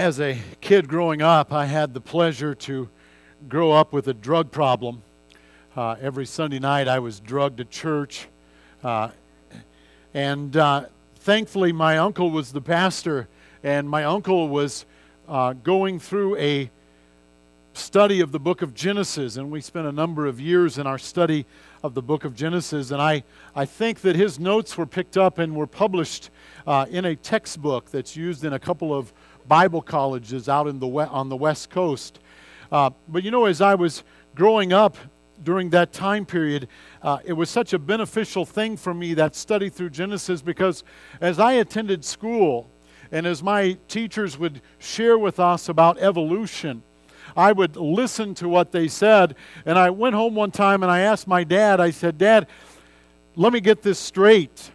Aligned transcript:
As 0.00 0.18
a 0.18 0.38
kid 0.62 0.88
growing 0.88 1.20
up, 1.20 1.52
I 1.52 1.66
had 1.66 1.92
the 1.92 2.00
pleasure 2.00 2.54
to 2.54 2.88
grow 3.50 3.72
up 3.72 3.92
with 3.92 4.08
a 4.08 4.14
drug 4.14 4.50
problem. 4.50 5.02
Uh, 5.76 5.96
every 6.00 6.24
Sunday 6.24 6.58
night, 6.58 6.88
I 6.88 7.00
was 7.00 7.20
drugged 7.20 7.58
to 7.58 7.66
church. 7.66 8.26
Uh, 8.82 9.10
and 10.14 10.56
uh, 10.56 10.86
thankfully, 11.16 11.72
my 11.72 11.98
uncle 11.98 12.30
was 12.30 12.50
the 12.50 12.62
pastor, 12.62 13.28
and 13.62 13.90
my 13.90 14.04
uncle 14.04 14.48
was 14.48 14.86
uh, 15.28 15.52
going 15.52 16.00
through 16.00 16.34
a 16.38 16.70
study 17.74 18.22
of 18.22 18.32
the 18.32 18.40
book 18.40 18.62
of 18.62 18.72
Genesis, 18.72 19.36
and 19.36 19.50
we 19.50 19.60
spent 19.60 19.86
a 19.86 19.92
number 19.92 20.26
of 20.26 20.40
years 20.40 20.78
in 20.78 20.86
our 20.86 20.98
study 20.98 21.44
of 21.82 21.92
the 21.92 22.02
book 22.02 22.24
of 22.24 22.34
Genesis. 22.34 22.90
And 22.90 23.02
I, 23.02 23.22
I 23.54 23.66
think 23.66 24.00
that 24.00 24.16
his 24.16 24.38
notes 24.38 24.78
were 24.78 24.86
picked 24.86 25.18
up 25.18 25.38
and 25.38 25.54
were 25.54 25.66
published 25.66 26.30
uh, 26.66 26.86
in 26.88 27.04
a 27.04 27.14
textbook 27.14 27.90
that's 27.90 28.16
used 28.16 28.44
in 28.44 28.54
a 28.54 28.58
couple 28.58 28.94
of 28.94 29.12
Bible 29.46 29.82
colleges 29.82 30.48
out 30.48 30.66
in 30.66 30.78
the 30.78 30.88
on 30.88 31.28
the 31.28 31.36
West 31.36 31.70
Coast. 31.70 32.20
Uh, 32.70 32.90
but 33.08 33.24
you 33.24 33.30
know, 33.30 33.46
as 33.46 33.60
I 33.60 33.74
was 33.74 34.04
growing 34.34 34.72
up 34.72 34.96
during 35.42 35.70
that 35.70 35.92
time 35.92 36.24
period, 36.26 36.68
uh, 37.02 37.18
it 37.24 37.32
was 37.32 37.50
such 37.50 37.72
a 37.72 37.78
beneficial 37.78 38.44
thing 38.44 38.76
for 38.76 38.94
me 38.94 39.14
that 39.14 39.34
study 39.34 39.68
through 39.68 39.90
Genesis 39.90 40.42
because 40.42 40.84
as 41.20 41.38
I 41.38 41.52
attended 41.52 42.04
school 42.04 42.70
and 43.10 43.26
as 43.26 43.42
my 43.42 43.76
teachers 43.88 44.38
would 44.38 44.60
share 44.78 45.18
with 45.18 45.40
us 45.40 45.68
about 45.68 45.98
evolution, 45.98 46.82
I 47.36 47.52
would 47.52 47.76
listen 47.76 48.34
to 48.36 48.48
what 48.48 48.72
they 48.72 48.88
said. 48.88 49.34
And 49.64 49.78
I 49.78 49.90
went 49.90 50.14
home 50.14 50.34
one 50.34 50.50
time 50.50 50.82
and 50.82 50.90
I 50.90 51.00
asked 51.00 51.26
my 51.26 51.44
dad, 51.44 51.80
I 51.80 51.90
said, 51.90 52.18
Dad, 52.18 52.46
let 53.36 53.52
me 53.52 53.60
get 53.60 53.82
this 53.82 53.98
straight. 53.98 54.70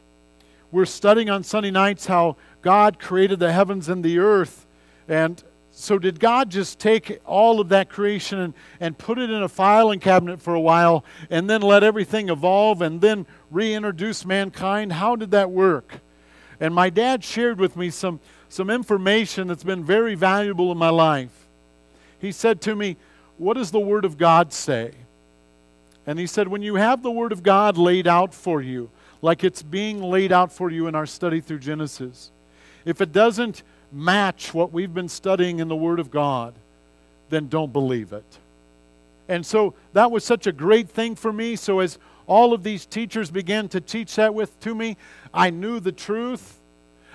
We're 0.72 0.86
studying 0.86 1.30
on 1.30 1.44
Sunday 1.44 1.72
nights 1.72 2.06
how 2.06 2.38
God 2.62 3.00
created 3.00 3.40
the 3.40 3.52
heavens 3.52 3.90
and 3.90 4.04
the 4.04 4.20
earth. 4.20 4.65
And 5.08 5.44
so, 5.78 6.00
did 6.00 6.22
God 6.22 6.50
just 6.50 6.80
take 6.80 7.20
all 7.26 7.60
of 7.60 7.68
that 7.70 7.90
creation 7.90 8.40
and, 8.40 8.54
and 8.80 8.98
put 8.98 9.18
it 9.18 9.30
in 9.30 9.44
a 9.44 9.50
filing 9.50 10.00
cabinet 10.00 10.42
for 10.42 10.54
a 10.54 10.60
while 10.60 11.04
and 11.30 11.50
then 11.50 11.62
let 11.62 11.84
everything 11.84 12.30
evolve 12.30 12.82
and 12.82 13.02
then 13.02 13.26
reintroduce 13.52 14.26
mankind? 14.26 14.94
How 14.94 15.18
did 15.18 15.32
that 15.32 15.52
work? 15.52 16.00
And 16.62 16.74
my 16.74 16.90
dad 16.90 17.26
shared 17.26 17.60
with 17.60 17.76
me 17.76 17.90
some, 17.90 18.22
some 18.48 18.70
information 18.70 19.50
that's 19.50 19.66
been 19.66 19.84
very 19.84 20.16
valuable 20.16 20.72
in 20.72 20.78
my 20.78 20.90
life. 20.90 21.46
He 22.20 22.32
said 22.32 22.62
to 22.62 22.76
me, 22.76 22.96
What 23.38 23.56
does 23.56 23.72
the 23.72 23.80
Word 23.80 24.06
of 24.06 24.18
God 24.18 24.54
say? 24.54 24.94
And 26.08 26.18
he 26.18 26.26
said, 26.26 26.48
When 26.48 26.62
you 26.62 26.76
have 26.76 27.04
the 27.04 27.12
Word 27.12 27.34
of 27.34 27.44
God 27.44 27.78
laid 27.78 28.08
out 28.08 28.34
for 28.34 28.62
you, 28.62 28.90
like 29.22 29.44
it's 29.44 29.62
being 29.62 30.02
laid 30.02 30.32
out 30.32 30.54
for 30.54 30.72
you 30.72 30.88
in 30.88 30.96
our 30.96 31.06
study 31.06 31.42
through 31.42 31.60
Genesis, 31.60 32.32
if 32.86 33.02
it 33.02 33.12
doesn't 33.12 33.64
match 33.92 34.54
what 34.54 34.72
we've 34.72 34.94
been 34.94 35.10
studying 35.10 35.60
in 35.60 35.68
the 35.68 35.76
Word 35.76 36.00
of 36.00 36.12
God, 36.12 36.54
then 37.30 37.48
don't 37.48 37.74
believe 37.74 38.14
it. 38.14 38.40
And 39.28 39.46
so 39.46 39.74
that 39.94 40.12
was 40.12 40.24
such 40.24 40.48
a 40.48 40.52
great 40.52 40.90
thing 40.90 41.16
for 41.16 41.34
me. 41.34 41.56
So 41.56 41.80
as 41.80 41.98
all 42.28 42.54
of 42.54 42.64
these 42.64 42.86
teachers 42.86 43.32
began 43.32 43.68
to 43.70 43.82
teach 43.82 44.16
that 44.16 44.34
with 44.34 44.60
to 44.62 44.76
me, 44.76 44.98
I 45.34 45.50
knew 45.50 45.80
the 45.80 45.92
truth. 45.92 46.60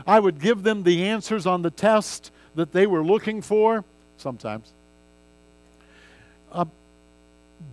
I 0.07 0.19
would 0.19 0.41
give 0.41 0.63
them 0.63 0.83
the 0.83 1.05
answers 1.05 1.47
on 1.47 1.63
the 1.63 1.71
test 1.71 2.33
that 2.55 2.73
they 2.73 2.87
were 2.87 3.05
looking 3.05 3.43
for 3.43 3.85
sometimes. 4.17 4.73
Uh, 6.53 6.65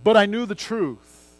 but 0.04 0.16
I 0.16 0.26
knew 0.26 0.46
the 0.46 0.54
truth. 0.54 1.34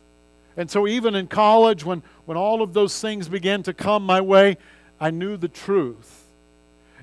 And 0.57 0.69
so 0.69 0.89
even 0.89 1.15
in 1.15 1.29
college, 1.29 1.85
when, 1.85 2.03
when 2.27 2.37
all 2.37 2.63
of 2.63 2.75
those 2.75 3.01
things 3.01 3.29
began 3.29 3.63
to 3.63 3.73
come 3.73 4.05
my 4.05 4.21
way, 4.21 4.57
I 5.01 5.11
knew 5.11 5.37
the 5.37 5.49
truth. 5.49 6.18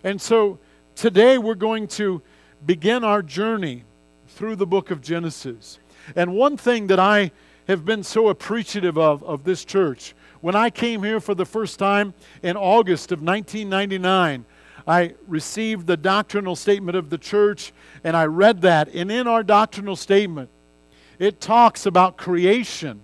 And 0.03 0.21
so 0.21 0.59
today 0.95 1.37
we're 1.37 1.55
going 1.55 1.87
to 1.89 2.21
begin 2.65 3.03
our 3.03 3.21
journey 3.21 3.83
through 4.27 4.55
the 4.55 4.67
book 4.67 4.91
of 4.91 5.01
Genesis. 5.01 5.79
And 6.15 6.35
one 6.35 6.57
thing 6.57 6.87
that 6.87 6.99
I 6.99 7.31
have 7.67 7.85
been 7.85 8.03
so 8.03 8.29
appreciative 8.29 8.97
of 8.97 9.23
of 9.23 9.43
this 9.43 9.65
church, 9.65 10.13
when 10.41 10.55
I 10.55 10.69
came 10.69 11.03
here 11.03 11.19
for 11.19 11.33
the 11.33 11.45
first 11.45 11.79
time 11.79 12.13
in 12.43 12.55
August 12.55 13.11
of 13.11 13.21
1999, 13.21 14.45
I 14.87 15.15
received 15.27 15.87
the 15.87 15.97
doctrinal 15.97 16.55
statement 16.55 16.95
of 16.95 17.09
the 17.09 17.17
church 17.17 17.73
and 18.03 18.15
I 18.15 18.25
read 18.25 18.61
that. 18.61 18.89
And 18.93 19.11
in 19.11 19.27
our 19.27 19.41
doctrinal 19.41 19.95
statement, 19.95 20.49
it 21.17 21.41
talks 21.41 21.85
about 21.85 22.17
creation 22.17 23.01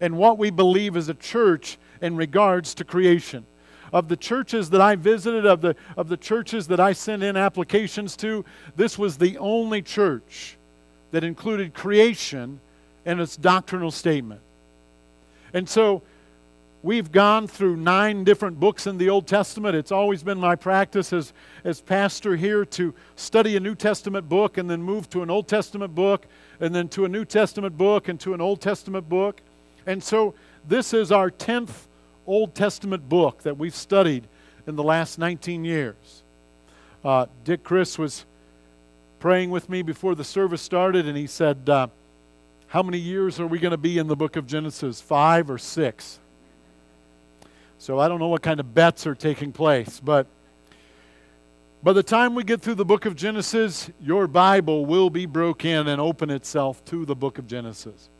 and 0.00 0.16
what 0.16 0.38
we 0.38 0.50
believe 0.50 0.96
as 0.96 1.08
a 1.08 1.14
church 1.14 1.76
in 2.00 2.16
regards 2.16 2.74
to 2.76 2.84
creation 2.84 3.44
of 3.92 4.08
the 4.08 4.16
churches 4.16 4.70
that 4.70 4.80
I 4.80 4.96
visited, 4.96 5.46
of 5.46 5.60
the, 5.60 5.76
of 5.96 6.08
the 6.08 6.16
churches 6.16 6.66
that 6.68 6.80
I 6.80 6.92
sent 6.92 7.22
in 7.22 7.36
applications 7.36 8.16
to, 8.18 8.44
this 8.76 8.98
was 8.98 9.18
the 9.18 9.38
only 9.38 9.82
church 9.82 10.56
that 11.10 11.24
included 11.24 11.74
creation 11.74 12.60
in 13.04 13.20
its 13.20 13.36
doctrinal 13.36 13.90
statement. 13.90 14.40
And 15.54 15.68
so 15.68 16.02
we've 16.82 17.10
gone 17.10 17.46
through 17.46 17.76
nine 17.76 18.24
different 18.24 18.60
books 18.60 18.86
in 18.86 18.98
the 18.98 19.08
Old 19.08 19.26
Testament. 19.26 19.74
It's 19.74 19.92
always 19.92 20.22
been 20.22 20.38
my 20.38 20.54
practice 20.54 21.12
as, 21.12 21.32
as 21.64 21.80
pastor 21.80 22.36
here 22.36 22.64
to 22.66 22.94
study 23.16 23.56
a 23.56 23.60
New 23.60 23.74
Testament 23.74 24.28
book 24.28 24.58
and 24.58 24.68
then 24.68 24.82
move 24.82 25.08
to 25.10 25.22
an 25.22 25.30
Old 25.30 25.48
Testament 25.48 25.94
book 25.94 26.26
and 26.60 26.74
then 26.74 26.88
to 26.90 27.04
a 27.04 27.08
New 27.08 27.24
Testament 27.24 27.76
book 27.76 28.08
and 28.08 28.20
to 28.20 28.34
an 28.34 28.40
Old 28.40 28.60
Testament 28.60 29.08
book. 29.08 29.40
And 29.86 30.02
so 30.02 30.34
this 30.66 30.92
is 30.92 31.10
our 31.10 31.30
10th 31.30 31.87
Old 32.28 32.54
Testament 32.54 33.08
book 33.08 33.42
that 33.42 33.56
we've 33.56 33.74
studied 33.74 34.28
in 34.66 34.76
the 34.76 34.82
last 34.82 35.18
19 35.18 35.64
years. 35.64 36.22
Uh, 37.02 37.24
Dick 37.42 37.64
Chris 37.64 37.98
was 37.98 38.26
praying 39.18 39.50
with 39.50 39.70
me 39.70 39.80
before 39.80 40.14
the 40.14 40.24
service 40.24 40.60
started, 40.60 41.08
and 41.08 41.16
he 41.16 41.26
said, 41.26 41.68
uh, 41.70 41.88
How 42.66 42.82
many 42.82 42.98
years 42.98 43.40
are 43.40 43.46
we 43.46 43.58
going 43.58 43.70
to 43.70 43.78
be 43.78 43.96
in 43.96 44.08
the 44.08 44.14
book 44.14 44.36
of 44.36 44.46
Genesis? 44.46 45.00
Five 45.00 45.50
or 45.50 45.56
six? 45.56 46.20
So 47.78 47.98
I 47.98 48.08
don't 48.08 48.18
know 48.18 48.28
what 48.28 48.42
kind 48.42 48.60
of 48.60 48.74
bets 48.74 49.06
are 49.06 49.14
taking 49.14 49.50
place, 49.50 49.98
but 49.98 50.26
by 51.82 51.94
the 51.94 52.02
time 52.02 52.34
we 52.34 52.44
get 52.44 52.60
through 52.60 52.74
the 52.74 52.84
book 52.84 53.06
of 53.06 53.16
Genesis, 53.16 53.88
your 54.02 54.26
Bible 54.26 54.84
will 54.84 55.08
be 55.08 55.24
broken 55.24 55.88
and 55.88 56.00
open 56.00 56.28
itself 56.28 56.84
to 56.86 57.06
the 57.06 57.14
book 57.14 57.38
of 57.38 57.46
Genesis, 57.46 58.10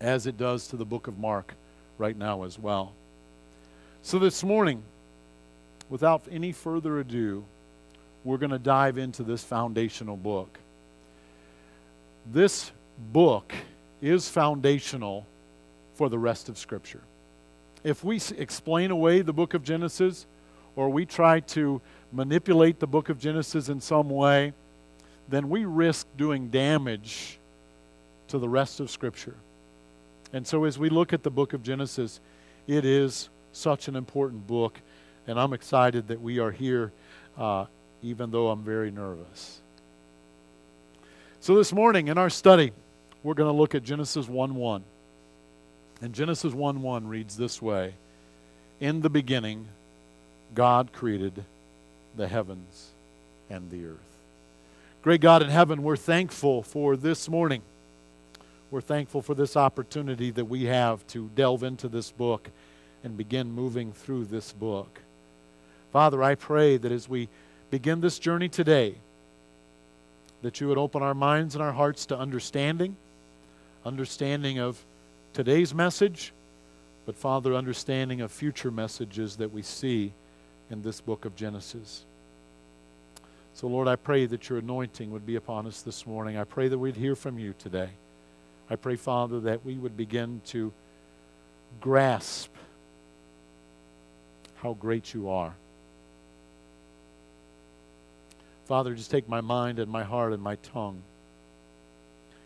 as 0.00 0.26
it 0.26 0.38
does 0.38 0.68
to 0.68 0.76
the 0.76 0.86
book 0.86 1.06
of 1.06 1.18
Mark 1.18 1.54
right 1.98 2.16
now 2.16 2.42
as 2.42 2.58
well. 2.58 2.92
So, 4.02 4.18
this 4.18 4.44
morning, 4.44 4.82
without 5.88 6.24
any 6.30 6.52
further 6.52 6.98
ado, 6.98 7.44
we're 8.22 8.38
going 8.38 8.50
to 8.50 8.58
dive 8.58 8.98
into 8.98 9.22
this 9.22 9.44
foundational 9.44 10.16
book. 10.16 10.58
This 12.30 12.72
book 13.12 13.52
is 14.00 14.28
foundational 14.28 15.26
for 15.94 16.08
the 16.08 16.18
rest 16.18 16.48
of 16.48 16.58
Scripture. 16.58 17.02
If 17.82 18.02
we 18.02 18.20
explain 18.36 18.90
away 18.90 19.20
the 19.20 19.32
book 19.32 19.54
of 19.54 19.62
Genesis, 19.62 20.26
or 20.76 20.88
we 20.88 21.06
try 21.06 21.40
to 21.40 21.80
manipulate 22.12 22.80
the 22.80 22.86
book 22.86 23.08
of 23.08 23.18
Genesis 23.18 23.68
in 23.68 23.80
some 23.80 24.08
way, 24.08 24.52
then 25.28 25.48
we 25.48 25.64
risk 25.64 26.06
doing 26.16 26.48
damage 26.48 27.38
to 28.28 28.38
the 28.38 28.48
rest 28.48 28.80
of 28.80 28.90
Scripture. 28.90 29.36
And 30.34 30.44
so, 30.44 30.64
as 30.64 30.76
we 30.76 30.88
look 30.88 31.12
at 31.12 31.22
the 31.22 31.30
book 31.30 31.52
of 31.52 31.62
Genesis, 31.62 32.18
it 32.66 32.84
is 32.84 33.28
such 33.52 33.86
an 33.86 33.94
important 33.94 34.48
book, 34.48 34.80
and 35.28 35.38
I'm 35.38 35.52
excited 35.52 36.08
that 36.08 36.20
we 36.20 36.40
are 36.40 36.50
here, 36.50 36.90
uh, 37.38 37.66
even 38.02 38.32
though 38.32 38.48
I'm 38.48 38.64
very 38.64 38.90
nervous. 38.90 39.60
So, 41.38 41.54
this 41.54 41.72
morning 41.72 42.08
in 42.08 42.18
our 42.18 42.30
study, 42.30 42.72
we're 43.22 43.34
going 43.34 43.48
to 43.48 43.56
look 43.56 43.76
at 43.76 43.84
Genesis 43.84 44.26
1 44.26 44.56
1. 44.56 44.82
And 46.02 46.12
Genesis 46.12 46.52
1 46.52 46.82
1 46.82 47.06
reads 47.06 47.36
this 47.36 47.62
way 47.62 47.94
In 48.80 49.02
the 49.02 49.10
beginning, 49.10 49.68
God 50.52 50.92
created 50.92 51.44
the 52.16 52.26
heavens 52.26 52.90
and 53.48 53.70
the 53.70 53.86
earth. 53.86 54.00
Great 55.00 55.20
God 55.20 55.44
in 55.44 55.48
heaven, 55.48 55.84
we're 55.84 55.96
thankful 55.96 56.64
for 56.64 56.96
this 56.96 57.28
morning. 57.28 57.62
We're 58.74 58.80
thankful 58.80 59.22
for 59.22 59.36
this 59.36 59.56
opportunity 59.56 60.32
that 60.32 60.46
we 60.46 60.64
have 60.64 61.06
to 61.06 61.30
delve 61.36 61.62
into 61.62 61.86
this 61.86 62.10
book 62.10 62.50
and 63.04 63.16
begin 63.16 63.52
moving 63.52 63.92
through 63.92 64.24
this 64.24 64.52
book. 64.52 64.98
Father, 65.92 66.20
I 66.24 66.34
pray 66.34 66.76
that 66.78 66.90
as 66.90 67.08
we 67.08 67.28
begin 67.70 68.00
this 68.00 68.18
journey 68.18 68.48
today, 68.48 68.96
that 70.42 70.60
you 70.60 70.66
would 70.66 70.76
open 70.76 71.04
our 71.04 71.14
minds 71.14 71.54
and 71.54 71.62
our 71.62 71.70
hearts 71.70 72.04
to 72.06 72.18
understanding, 72.18 72.96
understanding 73.84 74.58
of 74.58 74.84
today's 75.32 75.72
message, 75.72 76.32
but 77.06 77.14
Father, 77.14 77.54
understanding 77.54 78.22
of 78.22 78.32
future 78.32 78.72
messages 78.72 79.36
that 79.36 79.52
we 79.52 79.62
see 79.62 80.12
in 80.68 80.82
this 80.82 81.00
book 81.00 81.24
of 81.24 81.36
Genesis. 81.36 82.04
So, 83.52 83.68
Lord, 83.68 83.86
I 83.86 83.94
pray 83.94 84.26
that 84.26 84.48
your 84.48 84.58
anointing 84.58 85.12
would 85.12 85.24
be 85.24 85.36
upon 85.36 85.68
us 85.68 85.82
this 85.82 86.08
morning. 86.08 86.36
I 86.36 86.42
pray 86.42 86.66
that 86.66 86.76
we'd 86.76 86.96
hear 86.96 87.14
from 87.14 87.38
you 87.38 87.54
today. 87.56 87.90
I 88.70 88.76
pray, 88.76 88.96
Father, 88.96 89.40
that 89.40 89.64
we 89.64 89.76
would 89.76 89.96
begin 89.96 90.40
to 90.46 90.72
grasp 91.80 92.50
how 94.56 94.74
great 94.74 95.12
you 95.12 95.28
are. 95.28 95.54
Father, 98.64 98.94
just 98.94 99.10
take 99.10 99.28
my 99.28 99.42
mind 99.42 99.78
and 99.78 99.90
my 99.90 100.04
heart 100.04 100.32
and 100.32 100.42
my 100.42 100.56
tongue. 100.56 101.02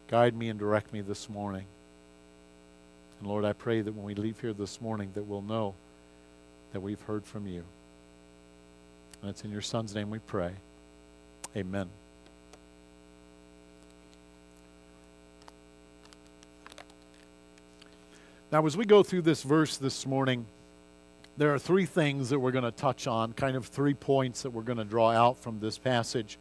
Guide 0.08 0.34
me 0.34 0.48
and 0.48 0.58
direct 0.58 0.92
me 0.92 1.00
this 1.00 1.28
morning. 1.28 1.66
And 3.20 3.28
Lord, 3.28 3.44
I 3.44 3.52
pray 3.52 3.82
that 3.82 3.94
when 3.94 4.04
we 4.04 4.14
leave 4.14 4.40
here 4.40 4.52
this 4.52 4.80
morning 4.80 5.10
that 5.14 5.22
we'll 5.22 5.42
know 5.42 5.74
that 6.72 6.80
we've 6.80 7.00
heard 7.02 7.24
from 7.24 7.46
you. 7.46 7.64
And 9.22 9.30
it's 9.30 9.44
in 9.44 9.50
your 9.50 9.60
Son's 9.60 9.94
name 9.94 10.10
we 10.10 10.18
pray. 10.18 10.52
Amen. 11.56 11.88
Now, 18.50 18.64
as 18.64 18.78
we 18.78 18.86
go 18.86 19.02
through 19.02 19.22
this 19.22 19.42
verse 19.42 19.76
this 19.76 20.06
morning, 20.06 20.46
there 21.36 21.52
are 21.52 21.58
three 21.58 21.84
things 21.84 22.30
that 22.30 22.38
we're 22.38 22.50
going 22.50 22.64
to 22.64 22.70
touch 22.70 23.06
on, 23.06 23.34
kind 23.34 23.56
of 23.56 23.66
three 23.66 23.92
points 23.92 24.40
that 24.40 24.50
we're 24.50 24.62
going 24.62 24.78
to 24.78 24.86
draw 24.86 25.10
out 25.10 25.36
from 25.36 25.60
this 25.60 25.76
passage. 25.76 26.38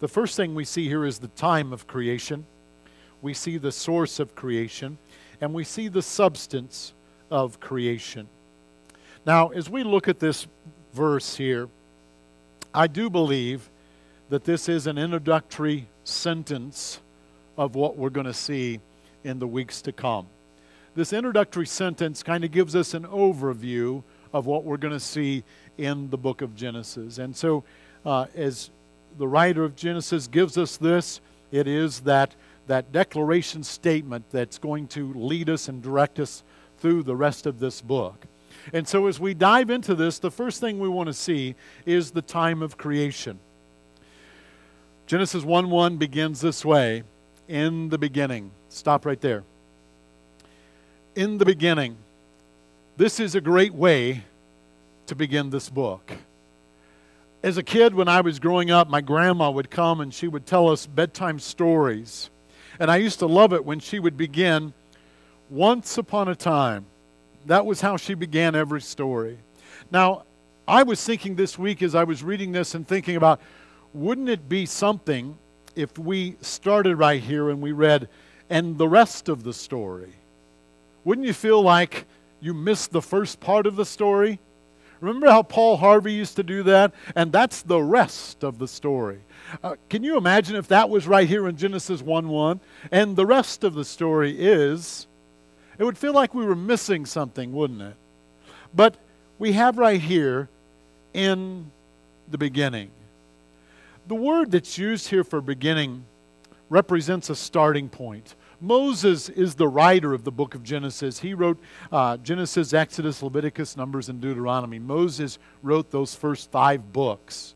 The 0.00 0.08
first 0.08 0.36
thing 0.36 0.56
we 0.56 0.64
see 0.64 0.88
here 0.88 1.04
is 1.04 1.20
the 1.20 1.28
time 1.28 1.72
of 1.72 1.86
creation, 1.86 2.44
we 3.22 3.34
see 3.34 3.56
the 3.56 3.70
source 3.70 4.18
of 4.18 4.34
creation, 4.34 4.98
and 5.40 5.54
we 5.54 5.62
see 5.62 5.86
the 5.86 6.02
substance 6.02 6.92
of 7.30 7.60
creation. 7.60 8.26
Now, 9.24 9.48
as 9.48 9.70
we 9.70 9.84
look 9.84 10.08
at 10.08 10.18
this 10.18 10.48
verse 10.92 11.36
here, 11.36 11.68
I 12.74 12.88
do 12.88 13.08
believe 13.08 13.70
that 14.28 14.42
this 14.42 14.68
is 14.68 14.88
an 14.88 14.98
introductory 14.98 15.86
sentence 16.02 16.98
of 17.56 17.76
what 17.76 17.96
we're 17.96 18.10
going 18.10 18.26
to 18.26 18.34
see 18.34 18.80
in 19.22 19.38
the 19.38 19.46
weeks 19.46 19.80
to 19.82 19.92
come. 19.92 20.26
This 20.98 21.12
introductory 21.12 21.68
sentence 21.68 22.24
kind 22.24 22.42
of 22.42 22.50
gives 22.50 22.74
us 22.74 22.92
an 22.92 23.04
overview 23.04 24.02
of 24.32 24.46
what 24.46 24.64
we're 24.64 24.78
going 24.78 24.94
to 24.94 24.98
see 24.98 25.44
in 25.76 26.10
the 26.10 26.18
book 26.18 26.42
of 26.42 26.56
Genesis. 26.56 27.18
And 27.18 27.36
so, 27.36 27.62
uh, 28.04 28.26
as 28.34 28.70
the 29.16 29.28
writer 29.28 29.62
of 29.62 29.76
Genesis 29.76 30.26
gives 30.26 30.58
us 30.58 30.76
this, 30.76 31.20
it 31.52 31.68
is 31.68 32.00
that, 32.00 32.34
that 32.66 32.90
declaration 32.90 33.62
statement 33.62 34.24
that's 34.32 34.58
going 34.58 34.88
to 34.88 35.12
lead 35.14 35.48
us 35.48 35.68
and 35.68 35.80
direct 35.80 36.18
us 36.18 36.42
through 36.78 37.04
the 37.04 37.14
rest 37.14 37.46
of 37.46 37.60
this 37.60 37.80
book. 37.80 38.26
And 38.72 38.88
so, 38.88 39.06
as 39.06 39.20
we 39.20 39.34
dive 39.34 39.70
into 39.70 39.94
this, 39.94 40.18
the 40.18 40.32
first 40.32 40.60
thing 40.60 40.80
we 40.80 40.88
want 40.88 41.06
to 41.06 41.14
see 41.14 41.54
is 41.86 42.10
the 42.10 42.22
time 42.22 42.60
of 42.60 42.76
creation. 42.76 43.38
Genesis 45.06 45.44
1 45.44 45.70
1 45.70 45.96
begins 45.96 46.40
this 46.40 46.64
way 46.64 47.04
In 47.46 47.88
the 47.88 47.98
beginning. 47.98 48.50
Stop 48.68 49.06
right 49.06 49.20
there. 49.20 49.44
In 51.18 51.36
the 51.36 51.44
beginning. 51.44 51.96
This 52.96 53.18
is 53.18 53.34
a 53.34 53.40
great 53.40 53.74
way 53.74 54.22
to 55.06 55.16
begin 55.16 55.50
this 55.50 55.68
book. 55.68 56.12
As 57.42 57.56
a 57.56 57.62
kid, 57.64 57.92
when 57.92 58.06
I 58.06 58.20
was 58.20 58.38
growing 58.38 58.70
up, 58.70 58.88
my 58.88 59.00
grandma 59.00 59.50
would 59.50 59.68
come 59.68 60.00
and 60.00 60.14
she 60.14 60.28
would 60.28 60.46
tell 60.46 60.68
us 60.68 60.86
bedtime 60.86 61.40
stories. 61.40 62.30
And 62.78 62.88
I 62.88 62.98
used 62.98 63.18
to 63.18 63.26
love 63.26 63.52
it 63.52 63.64
when 63.64 63.80
she 63.80 63.98
would 63.98 64.16
begin, 64.16 64.72
Once 65.50 65.98
upon 65.98 66.28
a 66.28 66.36
time. 66.36 66.86
That 67.46 67.66
was 67.66 67.80
how 67.80 67.96
she 67.96 68.14
began 68.14 68.54
every 68.54 68.80
story. 68.80 69.38
Now, 69.90 70.22
I 70.68 70.84
was 70.84 71.04
thinking 71.04 71.34
this 71.34 71.58
week 71.58 71.82
as 71.82 71.96
I 71.96 72.04
was 72.04 72.22
reading 72.22 72.52
this 72.52 72.76
and 72.76 72.86
thinking 72.86 73.16
about 73.16 73.40
wouldn't 73.92 74.28
it 74.28 74.48
be 74.48 74.66
something 74.66 75.36
if 75.74 75.98
we 75.98 76.36
started 76.42 76.94
right 76.94 77.20
here 77.20 77.50
and 77.50 77.60
we 77.60 77.72
read, 77.72 78.08
and 78.48 78.78
the 78.78 78.86
rest 78.86 79.28
of 79.28 79.42
the 79.42 79.52
story? 79.52 80.12
Wouldn't 81.08 81.26
you 81.26 81.32
feel 81.32 81.62
like 81.62 82.04
you 82.38 82.52
missed 82.52 82.92
the 82.92 83.00
first 83.00 83.40
part 83.40 83.66
of 83.66 83.76
the 83.76 83.86
story? 83.86 84.40
Remember 85.00 85.30
how 85.30 85.42
Paul 85.42 85.78
Harvey 85.78 86.12
used 86.12 86.36
to 86.36 86.42
do 86.42 86.62
that? 86.64 86.92
And 87.16 87.32
that's 87.32 87.62
the 87.62 87.80
rest 87.80 88.44
of 88.44 88.58
the 88.58 88.68
story. 88.68 89.20
Uh, 89.64 89.76
can 89.88 90.04
you 90.04 90.18
imagine 90.18 90.54
if 90.54 90.68
that 90.68 90.90
was 90.90 91.06
right 91.06 91.26
here 91.26 91.48
in 91.48 91.56
Genesis 91.56 92.02
1 92.02 92.28
1? 92.28 92.60
And 92.92 93.16
the 93.16 93.24
rest 93.24 93.64
of 93.64 93.72
the 93.72 93.86
story 93.86 94.36
is, 94.38 95.06
it 95.78 95.84
would 95.84 95.96
feel 95.96 96.12
like 96.12 96.34
we 96.34 96.44
were 96.44 96.54
missing 96.54 97.06
something, 97.06 97.54
wouldn't 97.54 97.80
it? 97.80 97.96
But 98.74 98.98
we 99.38 99.52
have 99.52 99.78
right 99.78 100.02
here 100.02 100.50
in 101.14 101.70
the 102.30 102.36
beginning. 102.36 102.90
The 104.08 104.14
word 104.14 104.50
that's 104.50 104.76
used 104.76 105.08
here 105.08 105.24
for 105.24 105.40
beginning 105.40 106.04
represents 106.68 107.30
a 107.30 107.34
starting 107.34 107.88
point. 107.88 108.34
Moses 108.60 109.28
is 109.28 109.54
the 109.54 109.68
writer 109.68 110.12
of 110.14 110.24
the 110.24 110.32
book 110.32 110.54
of 110.54 110.64
Genesis. 110.64 111.20
He 111.20 111.32
wrote 111.32 111.58
uh, 111.92 112.16
Genesis, 112.18 112.72
Exodus, 112.72 113.22
Leviticus, 113.22 113.76
Numbers, 113.76 114.08
and 114.08 114.20
Deuteronomy. 114.20 114.78
Moses 114.78 115.38
wrote 115.62 115.90
those 115.90 116.14
first 116.14 116.50
five 116.50 116.92
books. 116.92 117.54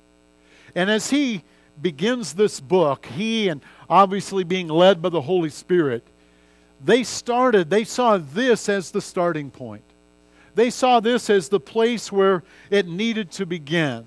And 0.75 0.91
as 0.91 1.11
he 1.11 1.43
begins 1.81 2.35
this 2.35 2.61
book, 2.61 3.07
he 3.07 3.49
and 3.49 3.61
obviously 3.91 4.45
being 4.45 4.69
led 4.69 5.03
by 5.03 5.09
the 5.09 5.23
Holy 5.23 5.51
Spirit, 5.51 6.07
they 6.85 7.03
started, 7.03 7.69
they 7.69 7.85
saw 7.85 8.19
this 8.19 8.69
as 8.69 8.91
the 8.91 9.01
starting 9.01 9.51
point. 9.51 9.85
They 10.55 10.71
saw 10.71 11.01
this 11.01 11.31
as 11.31 11.49
the 11.49 11.61
place 11.61 12.13
where 12.13 12.43
it 12.71 12.87
needed 12.87 13.31
to 13.33 13.47
begin. 13.47 14.05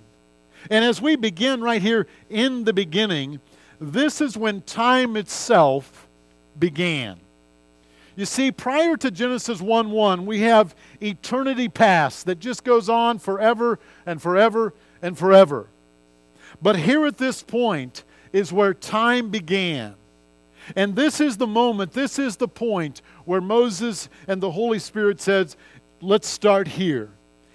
And 0.69 0.85
as 0.85 1.01
we 1.01 1.15
begin 1.15 1.61
right 1.61 1.81
here 1.81 2.07
in 2.29 2.63
the 2.63 2.73
beginning, 2.73 3.39
this 3.79 4.21
is 4.21 4.37
when 4.37 4.61
time 4.61 5.17
itself 5.17 6.04
began. 6.57 7.19
You 8.15 8.25
see, 8.25 8.51
prior 8.51 8.95
to 8.97 9.11
Genesis 9.11 9.61
1 9.61 9.91
1, 9.91 10.25
we 10.25 10.41
have 10.41 10.75
eternity 11.01 11.67
past 11.67 12.25
that 12.27 12.39
just 12.39 12.63
goes 12.63 12.87
on 12.87 13.19
forever 13.19 13.79
and 14.05 14.21
forever 14.21 14.73
and 15.01 15.17
forever. 15.17 15.67
But 16.61 16.77
here 16.77 17.05
at 17.05 17.17
this 17.17 17.43
point 17.43 18.03
is 18.31 18.53
where 18.53 18.73
time 18.73 19.29
began. 19.29 19.95
And 20.75 20.95
this 20.95 21.19
is 21.19 21.37
the 21.37 21.47
moment, 21.47 21.91
this 21.91 22.17
is 22.17 22.37
the 22.37 22.47
point 22.47 23.01
where 23.25 23.41
Moses 23.41 24.09
and 24.27 24.41
the 24.41 24.51
Holy 24.51 24.79
Spirit 24.79 25.21
says, 25.21 25.57
let's 26.01 26.27
start 26.27 26.67
here. 26.67 27.09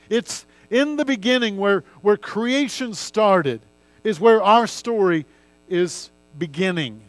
It's 0.09 0.47
in 0.71 0.97
the 0.97 1.05
beginning, 1.05 1.57
where, 1.57 1.85
where 2.03 2.17
creation 2.17 2.95
started, 2.95 3.61
is 4.05 4.21
where 4.21 4.43
our 4.43 4.67
story 4.67 5.27
is 5.69 6.11
beginning. 6.39 7.01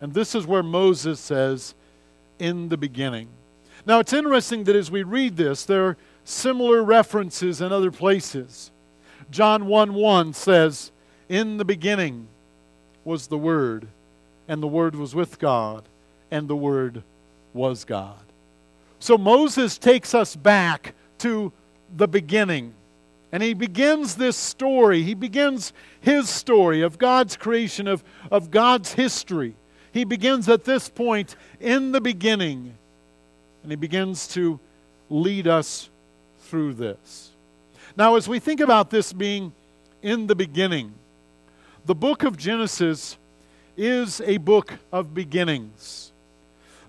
And 0.00 0.14
this 0.14 0.34
is 0.34 0.46
where 0.46 0.62
Moses 0.62 1.20
says, 1.20 1.74
in 2.38 2.68
the 2.68 2.76
beginning. 2.76 3.28
Now, 3.86 4.00
it's 4.00 4.12
interesting 4.12 4.64
that 4.64 4.76
as 4.76 4.90
we 4.90 5.02
read 5.02 5.36
this, 5.36 5.64
there 5.64 5.86
are 5.86 5.96
similar 6.24 6.82
references 6.82 7.60
in 7.60 7.72
other 7.72 7.90
places. 7.90 8.70
John 9.30 9.66
1 9.66 9.94
1 9.94 10.32
says, 10.32 10.90
In 11.28 11.56
the 11.56 11.64
beginning 11.64 12.28
was 13.04 13.28
the 13.28 13.38
Word, 13.38 13.88
and 14.48 14.62
the 14.62 14.68
Word 14.68 14.96
was 14.96 15.14
with 15.14 15.38
God, 15.38 15.84
and 16.30 16.48
the 16.48 16.56
Word 16.56 17.02
was 17.52 17.84
God. 17.84 18.18
So 18.98 19.16
Moses 19.16 19.78
takes 19.78 20.14
us 20.14 20.36
back 20.36 20.94
to 21.18 21.52
the 21.96 22.08
beginning. 22.08 22.74
And 23.32 23.42
he 23.42 23.54
begins 23.54 24.16
this 24.16 24.36
story. 24.36 25.02
He 25.02 25.14
begins 25.14 25.72
his 26.00 26.28
story 26.28 26.82
of 26.82 26.98
God's 26.98 27.36
creation, 27.36 27.86
of, 27.86 28.02
of 28.30 28.50
God's 28.50 28.94
history. 28.94 29.54
He 29.92 30.04
begins 30.04 30.48
at 30.48 30.64
this 30.64 30.88
point 30.88 31.36
in 31.60 31.92
the 31.92 32.00
beginning. 32.00 32.74
And 33.62 33.72
he 33.72 33.76
begins 33.76 34.28
to 34.28 34.58
lead 35.08 35.46
us 35.46 35.90
through 36.40 36.74
this. 36.74 37.30
Now, 37.96 38.16
as 38.16 38.28
we 38.28 38.38
think 38.38 38.60
about 38.60 38.90
this 38.90 39.12
being 39.12 39.52
in 40.02 40.26
the 40.26 40.34
beginning, 40.34 40.94
the 41.84 41.94
book 41.94 42.22
of 42.22 42.36
Genesis 42.36 43.16
is 43.76 44.20
a 44.22 44.36
book 44.36 44.74
of 44.92 45.14
beginnings. 45.14 46.12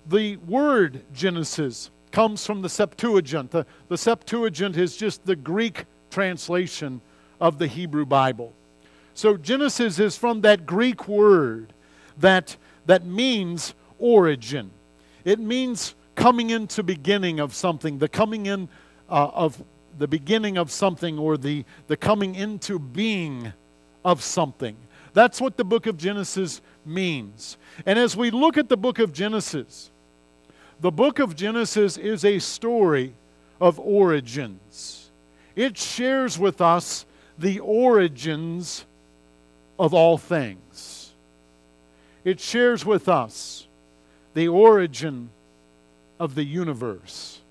The 0.08 0.38
word 0.38 1.02
Genesis 1.14 1.90
comes 2.12 2.46
from 2.46 2.62
the 2.62 2.70
Septuagint. 2.70 3.52
The, 3.52 3.66
the 3.88 3.98
Septuagint 3.98 4.78
is 4.78 4.98
just 4.98 5.26
the 5.26 5.36
Greek 5.36 5.86
translation 6.10 7.02
of 7.40 7.58
the 7.58 7.68
Hebrew 7.68 8.06
Bible. 8.06 8.54
So 9.14 9.38
Genesis 9.38 10.00
is 10.00 10.18
from 10.18 10.42
that 10.42 10.66
Greek 10.66 11.08
word 11.08 11.74
that, 12.18 12.58
that 12.86 13.06
means 13.06 13.74
origin. 14.00 14.72
It 15.24 15.40
means 15.40 15.96
coming 16.16 16.50
into 16.50 16.84
beginning 16.84 17.40
of 17.40 17.54
something, 17.54 18.00
the 18.00 18.10
coming 18.10 18.46
in 18.48 18.70
uh, 19.10 19.30
of 19.34 19.62
the 19.98 20.08
beginning 20.08 20.58
of 20.58 20.72
something 20.72 21.20
or 21.20 21.38
the, 21.38 21.66
the 21.88 21.98
coming 21.98 22.36
into 22.36 22.80
being 22.80 23.54
of 24.04 24.24
something. 24.24 24.76
That's 25.14 25.42
what 25.42 25.58
the 25.58 25.64
book 25.64 25.88
of 25.88 25.98
Genesis 25.98 26.62
means. 26.86 27.58
And 27.86 28.00
as 28.00 28.16
we 28.16 28.32
look 28.32 28.58
at 28.58 28.70
the 28.70 28.78
book 28.78 29.00
of 29.00 29.12
Genesis, 29.12 29.92
the 30.80 30.92
book 30.92 31.20
of 31.20 31.36
Genesis 31.36 31.98
is 31.98 32.26
a 32.26 32.40
story 32.40 33.14
of 33.60 33.80
origins. 33.80 35.12
It 35.56 35.78
shares 35.78 36.40
with 36.40 36.62
us 36.62 37.06
the 37.38 37.60
origins 37.60 38.86
of 39.78 39.94
all 39.94 40.18
things. 40.18 40.91
It 42.24 42.40
shares 42.40 42.86
with 42.86 43.10
us 43.10 43.68
the 44.34 44.48
origin 44.48 45.30
of 46.20 46.36
the 46.36 46.44
universe. 46.44 47.42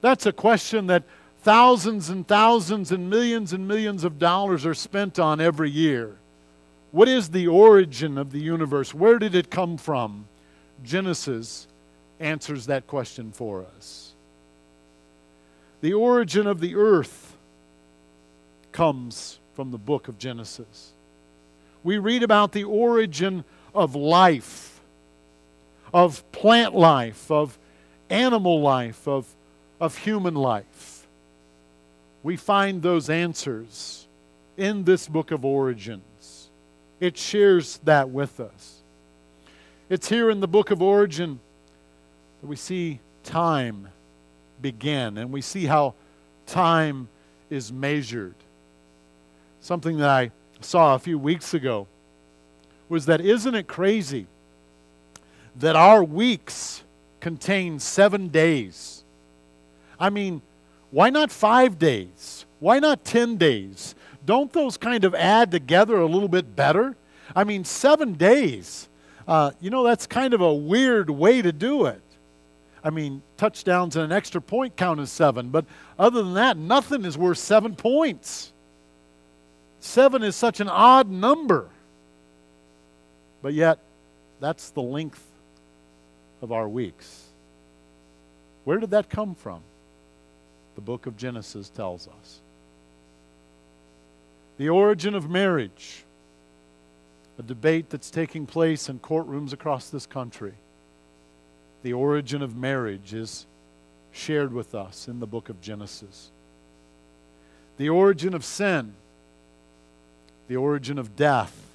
That's 0.00 0.26
a 0.26 0.32
question 0.32 0.88
that 0.88 1.04
thousands 1.40 2.08
and 2.08 2.26
thousands 2.26 2.92
and 2.92 3.08
millions 3.08 3.52
and 3.52 3.66
millions 3.66 4.04
of 4.04 4.18
dollars 4.18 4.66
are 4.66 4.74
spent 4.74 5.18
on 5.18 5.40
every 5.40 5.70
year. 5.70 6.16
What 6.90 7.08
is 7.08 7.30
the 7.30 7.48
origin 7.48 8.18
of 8.18 8.32
the 8.32 8.40
universe? 8.40 8.92
Where 8.92 9.18
did 9.18 9.34
it 9.34 9.50
come 9.50 9.78
from? 9.78 10.26
Genesis 10.84 11.66
answers 12.20 12.66
that 12.66 12.86
question 12.86 13.32
for 13.32 13.64
us. 13.76 14.12
The 15.80 15.94
origin 15.94 16.46
of 16.46 16.60
the 16.60 16.76
earth 16.76 17.36
comes 18.70 19.38
from 19.54 19.70
the 19.70 19.78
book 19.78 20.08
of 20.08 20.18
Genesis. 20.18 20.92
We 21.82 21.98
read 21.98 22.22
about 22.22 22.52
the 22.52 22.64
origin 22.64 23.44
of 23.74 23.94
life, 23.94 24.80
of 25.92 26.30
plant 26.32 26.74
life, 26.74 27.30
of 27.30 27.58
animal 28.10 28.60
life, 28.60 29.06
of, 29.08 29.26
of 29.80 29.96
human 29.98 30.34
life. 30.34 31.06
We 32.22 32.36
find 32.36 32.82
those 32.82 33.10
answers 33.10 34.06
in 34.56 34.84
this 34.84 35.08
book 35.08 35.30
of 35.30 35.44
origins. 35.44 36.48
It 37.00 37.16
shares 37.16 37.80
that 37.84 38.10
with 38.10 38.38
us. 38.38 38.82
It's 39.88 40.08
here 40.08 40.30
in 40.30 40.40
the 40.40 40.48
book 40.48 40.70
of 40.70 40.80
origin 40.80 41.40
that 42.40 42.46
we 42.46 42.56
see 42.56 43.00
time 43.24 43.88
begin 44.60 45.18
and 45.18 45.32
we 45.32 45.40
see 45.40 45.66
how 45.66 45.94
time 46.46 47.08
is 47.50 47.72
measured. 47.72 48.34
Something 49.60 49.98
that 49.98 50.08
I 50.08 50.30
saw 50.60 50.94
a 50.94 50.98
few 50.98 51.18
weeks 51.18 51.54
ago 51.54 51.86
was 52.92 53.06
that 53.06 53.22
isn't 53.22 53.54
it 53.54 53.66
crazy 53.66 54.26
that 55.56 55.74
our 55.74 56.04
weeks 56.04 56.84
contain 57.20 57.78
seven 57.78 58.28
days? 58.28 59.02
I 59.98 60.10
mean, 60.10 60.42
why 60.90 61.08
not 61.08 61.32
five 61.32 61.78
days? 61.78 62.44
Why 62.60 62.78
not 62.80 63.02
10 63.02 63.38
days? 63.38 63.94
Don't 64.26 64.52
those 64.52 64.76
kind 64.76 65.04
of 65.04 65.14
add 65.14 65.50
together 65.50 65.96
a 65.96 66.06
little 66.06 66.28
bit 66.28 66.54
better? 66.54 66.94
I 67.34 67.44
mean, 67.44 67.64
seven 67.64 68.12
days. 68.12 68.90
Uh, 69.26 69.52
you 69.58 69.70
know, 69.70 69.84
that's 69.84 70.06
kind 70.06 70.34
of 70.34 70.42
a 70.42 70.52
weird 70.52 71.08
way 71.08 71.40
to 71.40 71.50
do 71.50 71.86
it. 71.86 72.02
I 72.84 72.90
mean, 72.90 73.22
touchdowns 73.38 73.96
and 73.96 74.04
an 74.04 74.12
extra 74.12 74.42
point 74.42 74.76
count 74.76 75.00
as 75.00 75.10
seven, 75.10 75.48
but 75.48 75.64
other 75.98 76.22
than 76.22 76.34
that, 76.34 76.58
nothing 76.58 77.06
is 77.06 77.16
worth 77.16 77.38
seven 77.38 77.74
points. 77.74 78.52
Seven 79.80 80.22
is 80.22 80.36
such 80.36 80.60
an 80.60 80.68
odd 80.68 81.08
number. 81.08 81.70
But 83.42 83.54
yet, 83.54 83.78
that's 84.40 84.70
the 84.70 84.82
length 84.82 85.24
of 86.40 86.52
our 86.52 86.68
weeks. 86.68 87.26
Where 88.64 88.78
did 88.78 88.90
that 88.90 89.10
come 89.10 89.34
from? 89.34 89.60
The 90.76 90.80
book 90.80 91.06
of 91.06 91.16
Genesis 91.16 91.68
tells 91.68 92.08
us. 92.08 92.40
The 94.56 94.68
origin 94.68 95.14
of 95.14 95.28
marriage, 95.28 96.04
a 97.38 97.42
debate 97.42 97.90
that's 97.90 98.10
taking 98.10 98.46
place 98.46 98.88
in 98.88 99.00
courtrooms 99.00 99.52
across 99.52 99.90
this 99.90 100.06
country. 100.06 100.54
The 101.82 101.92
origin 101.92 102.42
of 102.42 102.56
marriage 102.56 103.12
is 103.12 103.46
shared 104.12 104.52
with 104.52 104.74
us 104.74 105.08
in 105.08 105.18
the 105.18 105.26
book 105.26 105.48
of 105.48 105.60
Genesis. 105.60 106.30
The 107.76 107.88
origin 107.88 108.34
of 108.34 108.44
sin 108.44 108.94
the 110.48 110.56
origin 110.56 110.98
of 110.98 111.16
death 111.16 111.71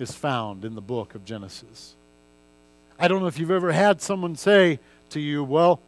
is 0.00 0.12
found 0.12 0.64
in 0.64 0.74
the 0.74 0.80
book 0.80 1.14
of 1.14 1.24
Genesis. 1.24 1.94
I 2.98 3.08
don't 3.08 3.20
know 3.20 3.26
if 3.26 3.38
you've 3.38 3.50
ever 3.50 3.72
had 3.72 4.00
someone 4.00 4.36
say 4.36 4.78
to 5.10 5.20
you, 5.20 5.44
Well, 5.44 5.80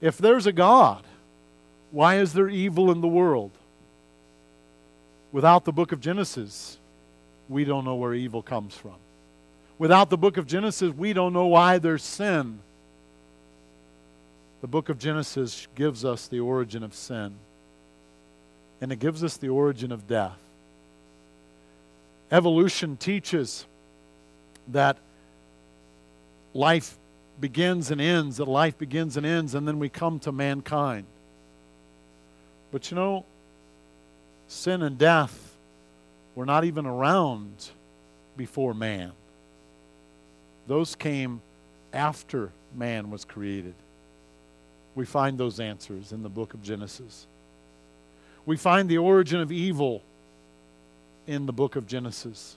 if 0.00 0.18
there's 0.18 0.46
a 0.46 0.52
God, 0.52 1.04
why 1.90 2.18
is 2.18 2.32
there 2.32 2.48
evil 2.48 2.90
in 2.90 3.00
the 3.00 3.08
world? 3.08 3.50
Without 5.32 5.64
the 5.64 5.72
book 5.72 5.92
of 5.92 6.00
Genesis, 6.00 6.78
we 7.48 7.64
don't 7.64 7.84
know 7.84 7.96
where 7.96 8.14
evil 8.14 8.42
comes 8.42 8.74
from. 8.74 8.94
Without 9.78 10.10
the 10.10 10.18
book 10.18 10.36
of 10.36 10.46
Genesis, 10.46 10.92
we 10.94 11.12
don't 11.12 11.32
know 11.32 11.46
why 11.46 11.78
there's 11.78 12.02
sin. 12.02 12.60
The 14.60 14.66
book 14.66 14.88
of 14.88 14.98
Genesis 14.98 15.66
gives 15.74 16.04
us 16.04 16.26
the 16.28 16.40
origin 16.40 16.82
of 16.82 16.94
sin, 16.94 17.34
and 18.80 18.92
it 18.92 18.98
gives 18.98 19.24
us 19.24 19.36
the 19.36 19.48
origin 19.48 19.90
of 19.90 20.06
death. 20.06 20.38
Evolution 22.30 22.96
teaches 22.96 23.66
that 24.68 24.96
life 26.54 26.96
begins 27.40 27.90
and 27.90 28.00
ends, 28.00 28.36
that 28.36 28.46
life 28.46 28.78
begins 28.78 29.16
and 29.16 29.26
ends, 29.26 29.54
and 29.54 29.66
then 29.66 29.78
we 29.78 29.88
come 29.88 30.18
to 30.20 30.32
mankind. 30.32 31.06
But 32.70 32.90
you 32.90 32.94
know, 32.94 33.24
sin 34.46 34.82
and 34.82 34.96
death 34.96 35.56
were 36.34 36.46
not 36.46 36.64
even 36.64 36.86
around 36.86 37.70
before 38.36 38.74
man, 38.74 39.12
those 40.66 40.94
came 40.94 41.42
after 41.92 42.52
man 42.74 43.10
was 43.10 43.24
created. 43.24 43.74
We 44.94 45.04
find 45.04 45.36
those 45.36 45.60
answers 45.60 46.12
in 46.12 46.22
the 46.22 46.28
book 46.28 46.54
of 46.54 46.62
Genesis. 46.62 47.26
We 48.46 48.56
find 48.56 48.88
the 48.88 48.98
origin 48.98 49.40
of 49.40 49.52
evil 49.52 50.02
in 51.30 51.46
the 51.46 51.52
book 51.52 51.76
of 51.76 51.86
Genesis. 51.86 52.56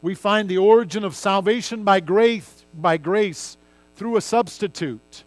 We 0.00 0.14
find 0.14 0.48
the 0.48 0.58
origin 0.58 1.02
of 1.02 1.16
salvation 1.16 1.82
by 1.82 1.98
grace, 1.98 2.64
by 2.72 2.98
grace 2.98 3.56
through 3.96 4.16
a 4.16 4.20
substitute. 4.20 5.24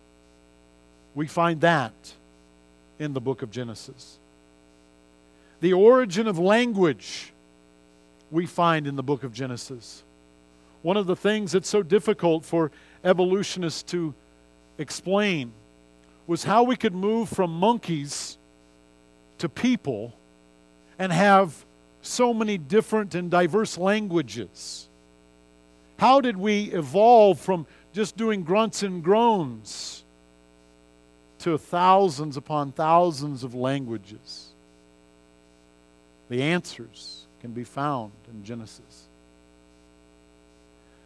We 1.13 1.27
find 1.27 1.59
that 1.59 1.91
in 2.97 3.11
the 3.13 3.19
book 3.19 3.41
of 3.41 3.51
Genesis. 3.51 4.17
The 5.59 5.73
origin 5.73 6.25
of 6.25 6.39
language 6.39 7.33
we 8.31 8.45
find 8.45 8.87
in 8.87 8.95
the 8.95 9.03
book 9.03 9.25
of 9.25 9.33
Genesis. 9.33 10.03
One 10.81 10.95
of 10.95 11.05
the 11.05 11.17
things 11.17 11.51
that's 11.51 11.67
so 11.67 11.83
difficult 11.83 12.45
for 12.45 12.71
evolutionists 13.03 13.83
to 13.91 14.13
explain 14.77 15.51
was 16.27 16.45
how 16.45 16.63
we 16.63 16.77
could 16.77 16.95
move 16.95 17.27
from 17.27 17.51
monkeys 17.51 18.37
to 19.39 19.49
people 19.49 20.13
and 20.97 21.11
have 21.11 21.65
so 22.01 22.33
many 22.33 22.57
different 22.57 23.15
and 23.15 23.29
diverse 23.29 23.77
languages? 23.77 24.87
How 25.97 26.21
did 26.21 26.37
we 26.37 26.65
evolve 26.65 27.39
from 27.39 27.65
just 27.93 28.15
doing 28.15 28.43
grunts 28.43 28.83
and 28.83 29.03
groans 29.03 30.03
to 31.39 31.57
thousands 31.57 32.37
upon 32.37 32.71
thousands 32.71 33.43
of 33.43 33.53
languages? 33.53 34.49
The 36.29 36.43
answers 36.43 37.25
can 37.41 37.51
be 37.51 37.63
found 37.63 38.11
in 38.31 38.43
Genesis. 38.43 39.07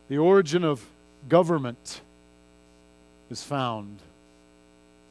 The 0.09 0.17
origin 0.17 0.63
of 0.63 0.85
government 1.29 2.01
is 3.29 3.41
found 3.41 3.99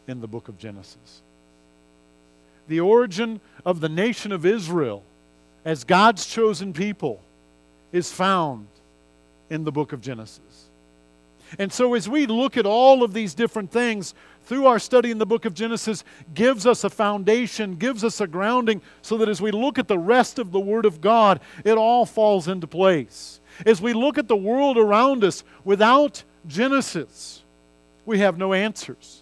in 0.07 0.21
the 0.21 0.29
book 0.29 0.49
of 0.49 0.59
Genesis. 0.59 1.23
The 2.69 2.81
origin 2.81 3.41
of 3.65 3.81
the 3.81 3.89
nation 3.89 4.31
of 4.33 4.47
Israel 4.47 5.03
as 5.65 5.85
God's 5.85 6.27
chosen 6.27 6.73
people 6.73 7.21
is 7.93 8.13
found 8.13 8.67
in 9.51 9.65
the 9.65 9.73
book 9.73 9.93
of 9.93 10.01
Genesis. 10.01 10.71
And 11.59 11.73
so, 11.73 11.95
as 11.95 12.09
we 12.09 12.27
look 12.27 12.57
at 12.57 12.65
all 12.65 13.03
of 13.03 13.13
these 13.13 13.35
different 13.35 13.71
things 13.71 14.15
through 14.45 14.67
our 14.67 14.79
study 14.79 15.11
in 15.11 15.19
the 15.19 15.27
book 15.27 15.45
of 15.45 15.55
Genesis, 15.55 16.03
gives 16.35 16.67
us 16.67 16.83
a 16.85 16.91
foundation, 16.91 17.77
gives 17.77 18.03
us 18.03 18.21
a 18.21 18.27
grounding, 18.27 18.81
so 19.03 19.19
that 19.19 19.29
as 19.29 19.41
we 19.41 19.51
look 19.51 19.79
at 19.79 19.87
the 19.87 19.99
rest 19.99 20.39
of 20.39 20.51
the 20.51 20.61
Word 20.61 20.87
of 20.87 21.01
God, 21.01 21.41
it 21.65 21.77
all 21.77 22.07
falls 22.07 22.49
into 22.49 22.67
place. 22.67 23.41
As 23.67 23.83
we 23.83 23.93
look 23.93 24.17
at 24.17 24.29
the 24.29 24.37
world 24.37 24.79
around 24.79 25.23
us 25.25 25.45
without 25.63 26.25
Genesis, 26.47 27.43
we 28.07 28.19
have 28.19 28.39
no 28.39 28.55
answers. 28.55 29.22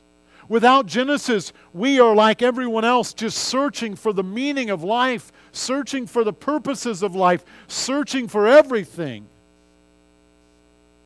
Without 0.50 0.86
Genesis, 0.86 1.52
we 1.72 2.00
are 2.00 2.12
like 2.12 2.42
everyone 2.42 2.84
else, 2.84 3.14
just 3.14 3.38
searching 3.38 3.94
for 3.94 4.12
the 4.12 4.24
meaning 4.24 4.68
of 4.68 4.82
life, 4.82 5.30
searching 5.52 6.08
for 6.08 6.24
the 6.24 6.32
purposes 6.32 7.04
of 7.04 7.14
life, 7.14 7.44
searching 7.68 8.26
for 8.26 8.48
everything. 8.48 9.26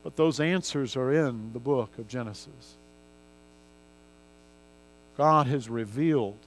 But 0.03 0.15
those 0.15 0.39
answers 0.39 0.95
are 0.95 1.13
in 1.13 1.53
the 1.53 1.59
book 1.59 1.95
of 1.99 2.07
Genesis. 2.07 2.73
God 5.15 5.45
has 5.45 5.69
revealed 5.69 6.39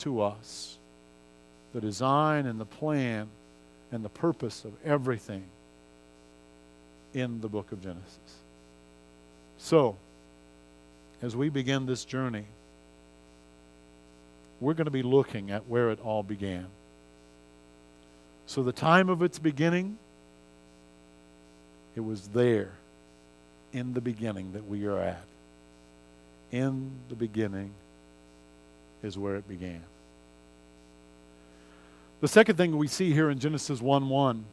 to 0.00 0.20
us 0.20 0.76
the 1.72 1.80
design 1.80 2.44
and 2.44 2.60
the 2.60 2.66
plan 2.66 3.26
and 3.90 4.04
the 4.04 4.10
purpose 4.10 4.66
of 4.66 4.74
everything 4.84 5.44
in 7.14 7.40
the 7.40 7.48
book 7.48 7.72
of 7.72 7.82
Genesis. 7.82 8.18
So, 9.56 9.96
as 11.24 11.34
we 11.34 11.48
begin 11.48 11.86
this 11.86 12.04
journey, 12.04 12.44
we're 14.60 14.74
going 14.74 14.84
to 14.84 14.90
be 14.90 15.02
looking 15.02 15.50
at 15.50 15.66
where 15.66 15.88
it 15.88 15.98
all 16.04 16.22
began. 16.22 16.66
So, 18.46 18.62
the 18.62 18.72
time 18.72 19.08
of 19.08 19.22
its 19.22 19.38
beginning, 19.38 19.96
it 21.96 22.00
was 22.00 22.28
there 22.28 22.72
in 23.72 23.94
the 23.94 24.02
beginning 24.02 24.52
that 24.52 24.68
we 24.68 24.84
are 24.84 24.98
at. 24.98 25.24
In 26.52 26.90
the 27.08 27.14
beginning 27.14 27.72
is 29.02 29.16
where 29.16 29.36
it 29.36 29.48
began. 29.48 29.82
The 32.20 32.28
second 32.28 32.56
thing 32.56 32.76
we 32.76 32.86
see 32.86 33.14
here 33.14 33.30
in 33.30 33.38
Genesis 33.38 33.80
1 33.80 34.10
1 34.10 34.44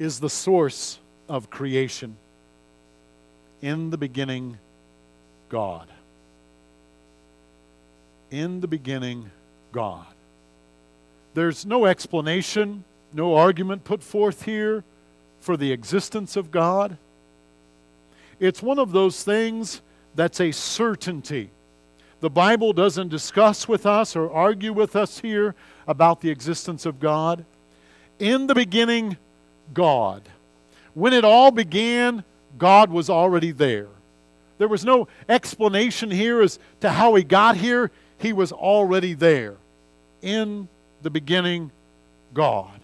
is 0.00 0.18
the 0.18 0.30
source 0.30 0.98
of 1.28 1.48
creation. 1.48 2.16
In 3.60 3.90
the 3.90 3.96
beginning, 3.96 4.58
God. 5.52 5.86
In 8.30 8.62
the 8.62 8.66
beginning, 8.66 9.30
God. 9.70 10.06
There's 11.34 11.66
no 11.66 11.84
explanation, 11.84 12.84
no 13.12 13.34
argument 13.34 13.84
put 13.84 14.02
forth 14.02 14.44
here 14.44 14.82
for 15.40 15.58
the 15.58 15.70
existence 15.70 16.36
of 16.36 16.50
God. 16.50 16.96
It's 18.40 18.62
one 18.62 18.78
of 18.78 18.92
those 18.92 19.22
things 19.24 19.82
that's 20.14 20.40
a 20.40 20.52
certainty. 20.52 21.50
The 22.20 22.30
Bible 22.30 22.72
doesn't 22.72 23.08
discuss 23.08 23.68
with 23.68 23.84
us 23.84 24.16
or 24.16 24.32
argue 24.32 24.72
with 24.72 24.96
us 24.96 25.18
here 25.18 25.54
about 25.86 26.22
the 26.22 26.30
existence 26.30 26.86
of 26.86 26.98
God. 26.98 27.44
In 28.18 28.46
the 28.46 28.54
beginning, 28.54 29.18
God. 29.74 30.22
When 30.94 31.12
it 31.12 31.26
all 31.26 31.50
began, 31.50 32.24
God 32.56 32.90
was 32.90 33.10
already 33.10 33.50
there. 33.50 33.88
There 34.58 34.68
was 34.68 34.84
no 34.84 35.08
explanation 35.28 36.10
here 36.10 36.40
as 36.42 36.58
to 36.80 36.90
how 36.90 37.14
he 37.14 37.24
got 37.24 37.56
here. 37.56 37.90
He 38.18 38.32
was 38.32 38.52
already 38.52 39.14
there. 39.14 39.56
In 40.20 40.68
the 41.02 41.10
beginning, 41.10 41.72
God. 42.32 42.80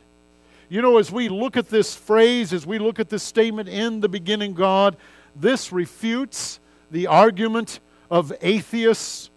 You 0.69 0.83
know, 0.83 0.99
as 0.99 1.11
we 1.11 1.29
look 1.29 1.57
at 1.57 1.69
this 1.69 1.95
phrase, 1.95 2.53
as 2.53 2.67
we 2.67 2.79
look 2.79 2.99
at 2.99 3.09
this 3.09 3.23
statement, 3.23 3.69
in 3.69 4.01
the 4.01 4.09
beginning, 4.09 4.55
God, 4.55 4.97
this 5.35 5.73
refutes 5.73 6.61
the 6.91 7.07
argument 7.07 7.81
of 8.11 8.33
atheists. 8.43 9.31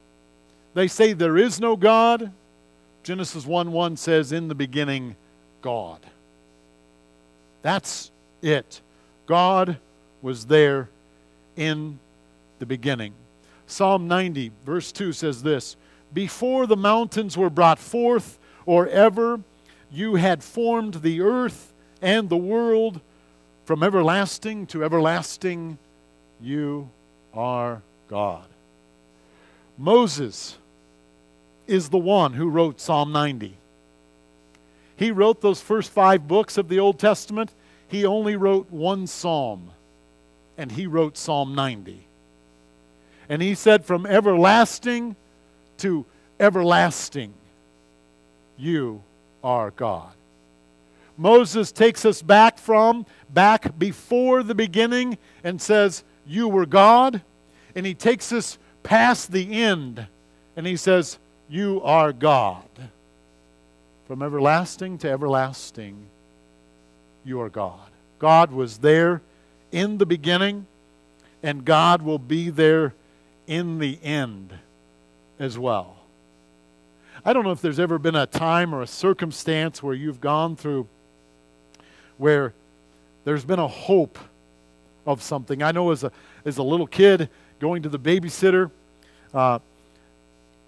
They 0.73 0.87
say 0.87 1.13
there 1.13 1.37
is 1.37 1.59
no 1.59 1.75
God. 1.75 2.31
Genesis 3.03 3.45
1 3.45 3.71
1 3.71 3.97
says, 3.97 4.31
In 4.31 4.47
the 4.47 4.55
beginning, 4.55 5.15
God. 5.61 6.05
That's 7.61 8.11
it. 8.41 8.81
God 9.25 9.77
was 10.21 10.45
there 10.45 10.89
in 11.55 11.99
the 12.61 12.65
beginning. 12.65 13.13
Psalm 13.65 14.07
90, 14.07 14.51
verse 14.63 14.93
2 14.93 15.11
says 15.11 15.43
this 15.43 15.75
Before 16.13 16.65
the 16.67 16.77
mountains 16.77 17.35
were 17.35 17.49
brought 17.49 17.79
forth, 17.79 18.39
or 18.65 18.87
ever 18.87 19.41
you 19.91 20.15
had 20.15 20.43
formed 20.43 20.95
the 20.95 21.19
earth 21.19 21.73
and 22.01 22.29
the 22.29 22.37
world, 22.37 23.01
from 23.65 23.83
everlasting 23.83 24.67
to 24.67 24.83
everlasting, 24.83 25.77
you 26.39 26.89
are 27.33 27.81
God. 28.07 28.45
Moses 29.77 30.57
is 31.65 31.89
the 31.89 31.97
one 31.97 32.33
who 32.33 32.49
wrote 32.49 32.79
Psalm 32.79 33.11
90. 33.11 33.57
He 34.95 35.09
wrote 35.09 35.41
those 35.41 35.61
first 35.61 35.89
five 35.89 36.27
books 36.27 36.57
of 36.57 36.69
the 36.69 36.79
Old 36.79 36.99
Testament. 36.99 37.53
He 37.87 38.05
only 38.05 38.35
wrote 38.35 38.69
one 38.69 39.07
psalm, 39.07 39.71
and 40.57 40.71
he 40.71 40.85
wrote 40.85 41.17
Psalm 41.17 41.55
90. 41.55 42.07
And 43.29 43.41
he 43.41 43.55
said, 43.55 43.85
From 43.85 44.05
everlasting 44.05 45.15
to 45.77 46.05
everlasting, 46.39 47.33
you 48.57 49.01
are 49.43 49.71
God. 49.71 50.13
Moses 51.17 51.71
takes 51.71 52.05
us 52.05 52.21
back 52.21 52.57
from, 52.57 53.05
back 53.29 53.77
before 53.77 54.43
the 54.43 54.55
beginning, 54.55 55.17
and 55.43 55.61
says, 55.61 56.03
You 56.25 56.47
were 56.47 56.65
God. 56.65 57.21
And 57.75 57.85
he 57.85 57.93
takes 57.93 58.31
us 58.31 58.57
past 58.83 59.31
the 59.31 59.61
end, 59.61 60.07
and 60.55 60.65
he 60.65 60.75
says, 60.75 61.19
You 61.49 61.81
are 61.83 62.11
God. 62.11 62.65
From 64.07 64.21
everlasting 64.21 64.97
to 64.99 65.09
everlasting, 65.09 65.95
you 67.23 67.39
are 67.39 67.49
God. 67.49 67.79
God 68.19 68.51
was 68.51 68.79
there 68.79 69.21
in 69.71 69.97
the 69.97 70.05
beginning, 70.05 70.65
and 71.41 71.63
God 71.63 72.01
will 72.01 72.19
be 72.19 72.49
there 72.49 72.93
in 73.51 73.79
the 73.79 73.99
end 74.01 74.53
as 75.37 75.59
well. 75.59 75.97
I 77.25 77.33
don't 77.33 77.43
know 77.43 77.51
if 77.51 77.59
there's 77.59 77.79
ever 77.79 77.99
been 77.99 78.15
a 78.15 78.25
time 78.25 78.73
or 78.73 78.81
a 78.81 78.87
circumstance 78.87 79.83
where 79.83 79.93
you've 79.93 80.21
gone 80.21 80.55
through 80.55 80.87
where 82.17 82.53
there's 83.25 83.43
been 83.43 83.59
a 83.59 83.67
hope 83.67 84.17
of 85.05 85.21
something. 85.21 85.61
I 85.61 85.73
know 85.73 85.91
as 85.91 86.05
a, 86.05 86.13
as 86.45 86.59
a 86.59 86.63
little 86.63 86.87
kid 86.87 87.27
going 87.59 87.83
to 87.83 87.89
the 87.89 87.99
babysitter, 87.99 88.71
uh, 89.33 89.59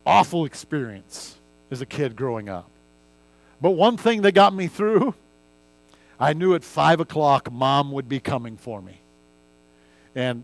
awful 0.06 0.44
experience 0.44 1.38
as 1.72 1.80
a 1.80 1.86
kid 1.86 2.18
growing 2.18 2.50
up. 2.50 2.70
But 3.62 3.72
one 3.72 3.96
thing 3.96 4.24
that 4.24 4.34
got 4.34 4.54
me 4.54 4.68
through, 4.68 5.16
I 6.20 6.34
knew 6.34 6.54
at 6.54 6.66
5 6.66 7.00
o'clock 7.00 7.50
mom 7.50 7.94
would 7.94 8.10
be 8.10 8.20
coming 8.20 8.58
for 8.58 8.82
me. 8.82 9.00
And 10.16 10.44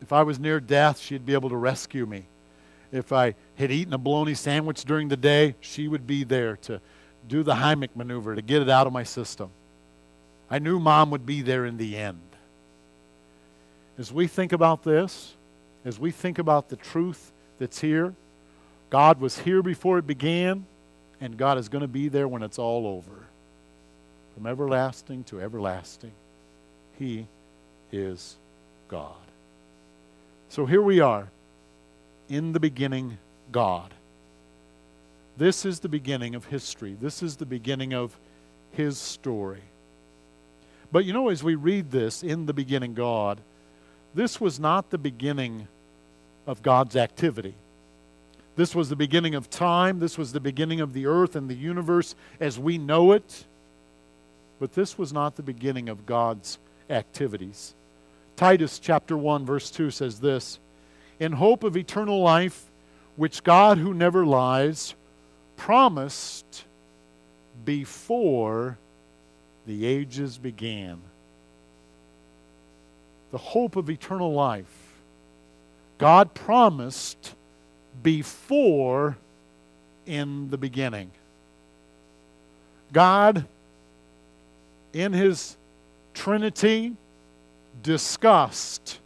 if 0.00 0.12
I 0.12 0.22
was 0.22 0.38
near 0.38 0.60
death, 0.60 0.98
she'd 0.98 1.26
be 1.26 1.34
able 1.34 1.50
to 1.50 1.56
rescue 1.56 2.06
me. 2.06 2.24
If 2.92 3.12
I 3.12 3.34
had 3.56 3.70
eaten 3.70 3.92
a 3.92 3.98
bologna 3.98 4.34
sandwich 4.34 4.84
during 4.84 5.08
the 5.08 5.16
day, 5.16 5.54
she 5.60 5.86
would 5.86 6.06
be 6.06 6.24
there 6.24 6.56
to 6.62 6.80
do 7.28 7.42
the 7.42 7.54
Heimlich 7.54 7.94
maneuver 7.94 8.34
to 8.34 8.42
get 8.42 8.62
it 8.62 8.68
out 8.68 8.86
of 8.86 8.92
my 8.92 9.04
system. 9.04 9.50
I 10.50 10.58
knew 10.58 10.80
mom 10.80 11.10
would 11.10 11.24
be 11.24 11.42
there 11.42 11.64
in 11.64 11.76
the 11.76 11.96
end. 11.96 12.20
As 13.98 14.12
we 14.12 14.26
think 14.26 14.52
about 14.52 14.82
this, 14.82 15.34
as 15.84 15.98
we 15.98 16.10
think 16.10 16.38
about 16.38 16.68
the 16.68 16.76
truth 16.76 17.30
that's 17.58 17.80
here, 17.80 18.14
God 18.88 19.20
was 19.20 19.38
here 19.38 19.62
before 19.62 19.98
it 19.98 20.06
began, 20.06 20.66
and 21.20 21.36
God 21.36 21.58
is 21.58 21.68
going 21.68 21.82
to 21.82 21.88
be 21.88 22.08
there 22.08 22.26
when 22.26 22.42
it's 22.42 22.58
all 22.58 22.86
over. 22.86 23.26
From 24.34 24.46
everlasting 24.46 25.24
to 25.24 25.40
everlasting, 25.40 26.12
He 26.98 27.26
is 27.92 28.36
God. 28.88 29.29
So 30.50 30.66
here 30.66 30.82
we 30.82 30.98
are 30.98 31.30
in 32.28 32.52
the 32.52 32.58
beginning, 32.58 33.18
God. 33.52 33.94
This 35.36 35.64
is 35.64 35.78
the 35.78 35.88
beginning 35.88 36.34
of 36.34 36.46
history. 36.46 36.96
This 37.00 37.22
is 37.22 37.36
the 37.36 37.46
beginning 37.46 37.94
of 37.94 38.18
his 38.72 38.98
story. 38.98 39.62
But 40.90 41.04
you 41.04 41.12
know, 41.12 41.28
as 41.28 41.44
we 41.44 41.54
read 41.54 41.92
this, 41.92 42.24
in 42.24 42.46
the 42.46 42.52
beginning, 42.52 42.94
God, 42.94 43.40
this 44.12 44.40
was 44.40 44.58
not 44.58 44.90
the 44.90 44.98
beginning 44.98 45.68
of 46.48 46.62
God's 46.62 46.96
activity. 46.96 47.54
This 48.56 48.74
was 48.74 48.88
the 48.88 48.96
beginning 48.96 49.36
of 49.36 49.50
time. 49.50 50.00
This 50.00 50.18
was 50.18 50.32
the 50.32 50.40
beginning 50.40 50.80
of 50.80 50.94
the 50.94 51.06
earth 51.06 51.36
and 51.36 51.48
the 51.48 51.54
universe 51.54 52.16
as 52.40 52.58
we 52.58 52.76
know 52.76 53.12
it. 53.12 53.44
But 54.58 54.72
this 54.72 54.98
was 54.98 55.12
not 55.12 55.36
the 55.36 55.44
beginning 55.44 55.88
of 55.88 56.06
God's 56.06 56.58
activities. 56.90 57.76
Titus 58.40 58.78
chapter 58.78 59.18
1 59.18 59.44
verse 59.44 59.70
2 59.70 59.90
says 59.90 60.18
this, 60.18 60.58
in 61.18 61.32
hope 61.32 61.62
of 61.62 61.76
eternal 61.76 62.22
life, 62.22 62.70
which 63.16 63.42
God, 63.42 63.76
who 63.76 63.92
never 63.92 64.24
lies, 64.24 64.94
promised 65.58 66.64
before 67.66 68.78
the 69.66 69.84
ages 69.84 70.38
began. 70.38 71.02
The 73.30 73.36
hope 73.36 73.76
of 73.76 73.90
eternal 73.90 74.32
life. 74.32 74.94
God 75.98 76.32
promised 76.32 77.34
before 78.02 79.18
in 80.06 80.48
the 80.48 80.56
beginning. 80.56 81.10
God, 82.90 83.44
in 84.94 85.12
His 85.12 85.58
Trinity, 86.14 86.96
discussed 87.82 88.98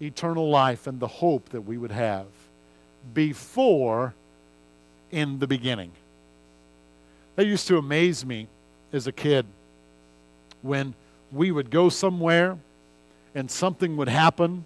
eternal 0.00 0.48
life 0.48 0.86
and 0.86 1.00
the 1.00 1.06
hope 1.06 1.50
that 1.50 1.62
we 1.62 1.78
would 1.78 1.92
have 1.92 2.26
before 3.12 4.14
in 5.10 5.38
the 5.38 5.46
beginning. 5.46 5.92
That 7.36 7.46
used 7.46 7.66
to 7.68 7.78
amaze 7.78 8.24
me 8.24 8.48
as 8.92 9.06
a 9.06 9.12
kid 9.12 9.46
when 10.62 10.94
we 11.32 11.50
would 11.50 11.70
go 11.70 11.88
somewhere 11.88 12.58
and 13.34 13.50
something 13.50 13.96
would 13.96 14.08
happen 14.08 14.64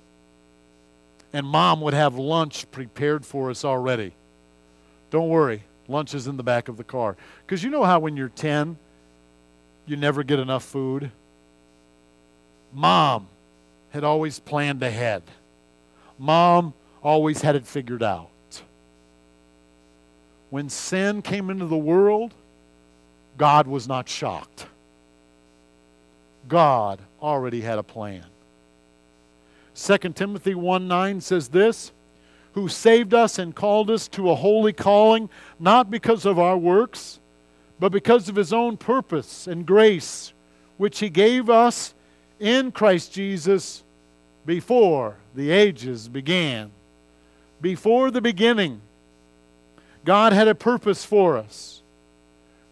and 1.33 1.47
mom 1.47 1.81
would 1.81 1.95
have 1.95 2.17
lunch 2.17 2.71
prepared 2.71 3.25
for 3.25 3.51
us 3.51 3.65
already. 3.65 4.13
Don't 5.11 5.29
worry, 5.29 5.63
lunch 5.87 6.15
is 6.15 6.27
in 6.27 6.37
the 6.37 6.43
back 6.43 6.69
of 6.69 6.77
the 6.77 6.85
car. 6.85 7.17
Because 7.47 7.63
you 7.63 7.71
know 7.71 7.85
how 7.85 7.99
when 7.99 8.17
you're 8.17 8.29
10, 8.29 8.77
you 9.87 9.97
never 9.97 10.23
get 10.23 10.39
enough 10.39 10.65
food? 10.65 11.11
Mom 12.73 13.29
had 13.91 14.05
always 14.05 14.39
planned 14.39 14.83
ahead. 14.83 15.23
Mom 16.19 16.75
always 17.03 17.43
had 17.43 17.57
it 17.57 17.67
figured 17.67 18.03
out. 18.03 18.31
When 20.51 20.69
sin 20.69 21.23
came 21.23 21.51
into 21.51 21.67
the 21.67 21.77
world, 21.77 22.35
God 23.37 23.67
was 23.67 23.87
not 23.87 24.09
shocked. 24.09 24.67
God 26.49 27.01
already 27.21 27.61
had 27.61 27.79
a 27.79 27.83
plan. 27.83 28.25
2 29.75 29.97
Timothy 30.15 30.55
1 30.55 30.89
9 30.89 31.21
says 31.21 31.49
this 31.49 31.93
Who 32.53 32.69
saved 32.69 33.15
us 33.15 33.39
and 33.39 33.55
called 33.55 33.91
us 33.91 34.09
to 34.09 34.31
a 34.31 34.35
holy 34.35 34.73
calling, 34.73 35.29
not 35.59 35.91
because 35.91 36.25
of 36.25 36.39
our 36.39 36.57
works, 36.57 37.21
but 37.79 37.93
because 37.93 38.29
of 38.29 38.37
his 38.37 38.53
own 38.53 38.77
purpose 38.77 39.47
and 39.47 39.67
grace, 39.67 40.33
which 40.79 40.99
he 40.99 41.11
gave 41.11 41.49
us 41.49 41.95
in 42.41 42.73
Christ 42.73 43.13
Jesus 43.13 43.83
before 44.47 45.17
the 45.35 45.51
ages 45.51 46.09
began. 46.09 46.71
Before 47.61 48.11
the 48.11 48.21
beginning, 48.21 48.81
God 50.05 50.33
had 50.33 50.49
a 50.49 50.55
purpose 50.55 51.05
for 51.05 51.37
us. 51.37 51.83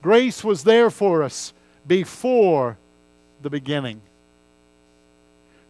Grace 0.03 0.45
was 0.45 0.65
there 0.65 0.91
for 0.91 1.23
us 1.23 1.53
before 1.87 2.79
the 3.43 3.51
beginning. 3.51 4.01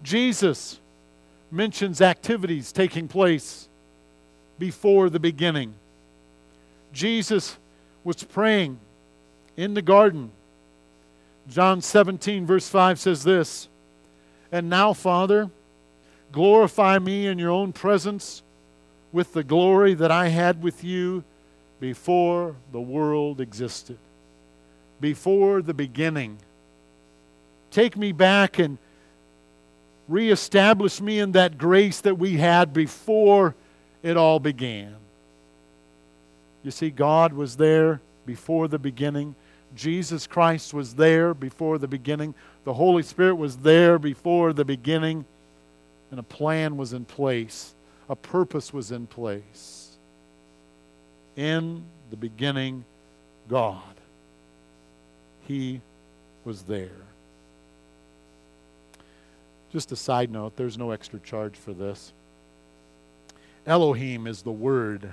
Jesus 0.03 0.79
mentions 1.51 2.01
activities 2.01 2.73
taking 2.73 3.09
place 3.09 3.69
before 4.59 5.11
the 5.11 5.21
beginning. 5.21 5.75
Jesus 6.93 7.57
was 8.05 8.23
praying 8.23 8.79
in 9.57 9.75
the 9.75 9.83
garden. 9.83 10.31
John 11.49 11.81
17, 11.81 12.47
verse 12.47 12.69
5 12.69 12.99
says 12.99 13.25
this 13.25 13.69
And 14.53 14.71
now, 14.71 14.93
Father, 14.93 15.51
glorify 16.33 16.99
me 16.99 17.27
in 17.27 17.39
your 17.39 17.51
own 17.51 17.73
presence 17.73 18.43
with 19.13 19.33
the 19.33 19.45
glory 19.45 19.95
that 19.95 20.11
I 20.11 20.29
had 20.29 20.63
with 20.63 20.85
you 20.85 21.25
before 21.81 22.57
the 22.73 22.81
world 22.81 23.41
existed, 23.41 23.99
before 25.01 25.63
the 25.63 25.75
beginning. 25.75 26.39
Take 27.71 27.97
me 27.97 28.13
back 28.13 28.59
and 28.59 28.79
reestablish 30.09 31.01
me 31.01 31.19
in 31.19 31.33
that 31.33 31.59
grace 31.59 32.01
that 32.03 32.17
we 32.17 32.37
had 32.37 32.73
before 32.73 33.55
it 34.03 34.17
all 34.17 34.39
began. 34.39 34.95
You 36.63 36.71
see, 36.71 36.91
God 36.91 37.33
was 37.33 37.57
there 37.57 38.01
before 38.25 38.69
the 38.69 38.79
beginning. 38.79 39.35
Jesus 39.77 40.27
Christ 40.27 40.75
was 40.75 40.95
there 40.95 41.35
before 41.35 41.79
the 41.79 41.89
beginning. 41.89 42.35
The 42.65 42.75
Holy 42.75 43.03
Spirit 43.03 43.37
was 43.37 43.59
there 43.59 43.99
before 43.99 44.53
the 44.53 44.65
beginning. 44.65 45.25
And 46.11 46.21
a 46.21 46.25
plan 46.25 46.77
was 46.77 46.93
in 46.93 47.05
place, 47.05 47.75
a 48.09 48.17
purpose 48.17 48.73
was 48.73 48.93
in 48.93 49.07
place. 49.07 49.99
In 51.37 51.85
the 52.11 52.17
beginning, 52.17 52.85
God. 53.49 53.83
He 55.47 55.81
was 56.45 56.63
there. 56.63 56.91
Just 59.73 59.93
a 59.93 59.97
side 59.97 60.31
note, 60.31 60.57
there's 60.57 60.79
no 60.79 60.93
extra 60.93 61.19
charge 61.21 61.57
for 61.57 61.73
this. 61.73 62.13
Elohim 63.67 64.27
is 64.27 64.43
the 64.43 64.53
word 64.53 65.13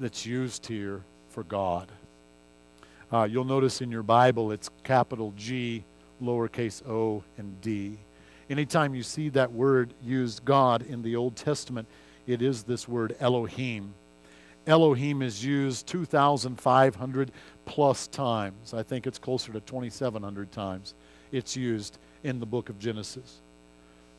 that's 0.00 0.26
used 0.26 0.66
here 0.66 1.02
for 1.30 1.44
God. 1.44 1.88
Uh, 3.14 3.22
you'll 3.22 3.44
notice 3.44 3.80
in 3.80 3.92
your 3.92 4.02
Bible 4.02 4.50
it's 4.50 4.70
capital 4.82 5.32
G, 5.36 5.84
lowercase 6.20 6.84
o, 6.84 7.22
and 7.38 7.60
d. 7.60 7.96
Anytime 8.50 8.92
you 8.92 9.04
see 9.04 9.28
that 9.28 9.52
word 9.52 9.94
used, 10.02 10.44
God, 10.44 10.82
in 10.82 11.00
the 11.00 11.14
Old 11.14 11.36
Testament, 11.36 11.86
it 12.26 12.42
is 12.42 12.64
this 12.64 12.88
word 12.88 13.14
Elohim. 13.20 13.94
Elohim 14.66 15.22
is 15.22 15.44
used 15.44 15.86
2,500 15.86 17.30
plus 17.66 18.08
times. 18.08 18.74
I 18.74 18.82
think 18.82 19.06
it's 19.06 19.20
closer 19.20 19.52
to 19.52 19.60
2,700 19.60 20.50
times 20.50 20.94
it's 21.30 21.56
used 21.56 21.98
in 22.24 22.40
the 22.40 22.46
book 22.46 22.68
of 22.68 22.80
Genesis. 22.80 23.38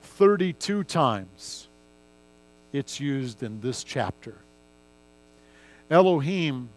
32 0.04 0.86
times 0.86 1.68
it's 2.72 3.02
used 3.02 3.44
in 3.44 3.60
this 3.60 3.84
chapter. 3.84 4.36
Elohim 5.90 6.70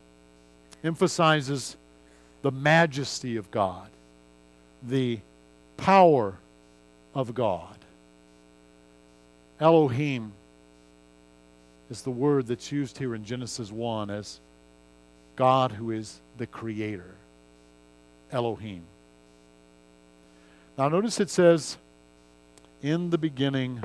emphasizes 0.82 1.76
the 2.42 2.50
majesty 2.50 3.36
of 3.36 3.50
God, 3.50 3.88
the 4.82 5.20
power 5.76 6.38
of 7.14 7.34
God. 7.34 7.76
Elohim 9.60 10.32
is 11.90 12.02
the 12.02 12.10
word 12.10 12.46
that's 12.46 12.70
used 12.70 12.98
here 12.98 13.14
in 13.14 13.24
Genesis 13.24 13.72
1 13.72 14.10
as 14.10 14.40
God 15.36 15.72
who 15.72 15.90
is 15.90 16.20
the 16.36 16.46
creator. 16.46 17.14
Elohim. 18.30 18.82
Now, 20.76 20.88
notice 20.88 21.18
it 21.18 21.30
says, 21.30 21.76
In 22.82 23.10
the 23.10 23.18
beginning, 23.18 23.82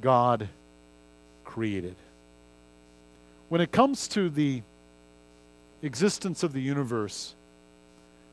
God 0.00 0.48
created. 1.44 1.96
When 3.48 3.60
it 3.60 3.72
comes 3.72 4.06
to 4.08 4.28
the 4.30 4.62
existence 5.82 6.42
of 6.42 6.52
the 6.52 6.60
universe, 6.60 7.34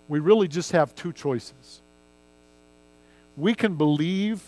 we 0.07 0.19
really 0.19 0.47
just 0.47 0.71
have 0.71 0.95
two 0.95 1.13
choices. 1.13 1.81
We 3.35 3.53
can 3.53 3.75
believe 3.75 4.41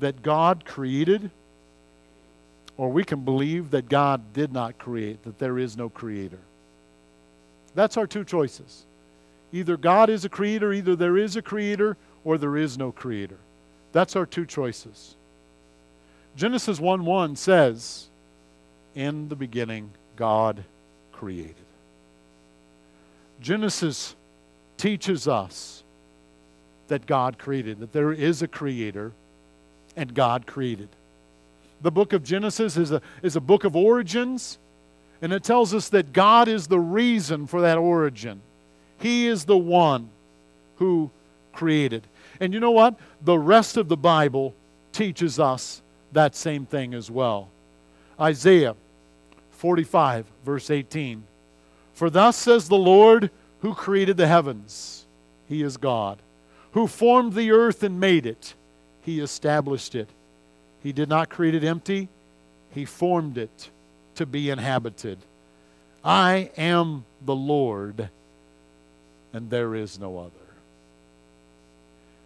that 0.00 0.22
God 0.22 0.64
created, 0.64 1.30
or 2.76 2.90
we 2.90 3.04
can 3.04 3.20
believe 3.20 3.70
that 3.70 3.88
God 3.88 4.32
did 4.32 4.52
not 4.52 4.78
create, 4.78 5.22
that 5.24 5.38
there 5.38 5.58
is 5.58 5.76
no 5.76 5.88
creator. 5.88 6.38
That's 7.74 7.96
our 7.96 8.06
two 8.06 8.24
choices. 8.24 8.84
Either 9.52 9.76
God 9.76 10.10
is 10.10 10.24
a 10.24 10.28
creator, 10.28 10.72
either 10.72 10.96
there 10.96 11.16
is 11.16 11.36
a 11.36 11.42
creator, 11.42 11.96
or 12.24 12.38
there 12.38 12.56
is 12.56 12.76
no 12.76 12.90
creator. 12.90 13.38
That's 13.92 14.16
our 14.16 14.26
two 14.26 14.44
choices. 14.44 15.14
Genesis 16.36 16.80
1 16.80 17.04
1 17.04 17.36
says, 17.36 18.08
In 18.94 19.28
the 19.28 19.36
beginning, 19.36 19.90
God 20.16 20.64
created. 21.12 21.65
Genesis 23.40 24.14
teaches 24.76 25.28
us 25.28 25.82
that 26.88 27.06
God 27.06 27.38
created, 27.38 27.80
that 27.80 27.92
there 27.92 28.12
is 28.12 28.42
a 28.42 28.48
creator, 28.48 29.12
and 29.96 30.14
God 30.14 30.46
created. 30.46 30.88
The 31.82 31.90
book 31.90 32.12
of 32.12 32.22
Genesis 32.22 32.76
is 32.76 32.92
a, 32.92 33.02
is 33.22 33.36
a 33.36 33.40
book 33.40 33.64
of 33.64 33.76
origins, 33.76 34.58
and 35.20 35.32
it 35.32 35.42
tells 35.42 35.74
us 35.74 35.88
that 35.90 36.12
God 36.12 36.48
is 36.48 36.66
the 36.66 36.78
reason 36.78 37.46
for 37.46 37.62
that 37.62 37.78
origin. 37.78 38.40
He 38.98 39.26
is 39.26 39.44
the 39.44 39.58
one 39.58 40.08
who 40.76 41.10
created. 41.52 42.06
And 42.40 42.54
you 42.54 42.60
know 42.60 42.70
what? 42.70 42.98
The 43.22 43.38
rest 43.38 43.76
of 43.76 43.88
the 43.88 43.96
Bible 43.96 44.54
teaches 44.92 45.38
us 45.38 45.82
that 46.12 46.34
same 46.34 46.66
thing 46.66 46.94
as 46.94 47.10
well. 47.10 47.48
Isaiah 48.20 48.76
45, 49.52 50.26
verse 50.44 50.70
18. 50.70 51.22
For 51.96 52.10
thus 52.10 52.36
says 52.36 52.68
the 52.68 52.76
Lord 52.76 53.30
who 53.60 53.72
created 53.72 54.18
the 54.18 54.26
heavens, 54.26 55.06
He 55.48 55.62
is 55.62 55.78
God, 55.78 56.18
who 56.72 56.86
formed 56.86 57.32
the 57.32 57.50
earth 57.50 57.82
and 57.82 57.98
made 57.98 58.26
it, 58.26 58.52
He 59.00 59.18
established 59.18 59.94
it. 59.94 60.10
He 60.82 60.92
did 60.92 61.08
not 61.08 61.30
create 61.30 61.54
it 61.54 61.64
empty, 61.64 62.10
He 62.70 62.84
formed 62.84 63.38
it 63.38 63.70
to 64.16 64.26
be 64.26 64.50
inhabited. 64.50 65.20
I 66.04 66.50
am 66.58 67.06
the 67.24 67.34
Lord, 67.34 68.10
and 69.32 69.48
there 69.48 69.74
is 69.74 69.98
no 69.98 70.18
other. 70.18 70.30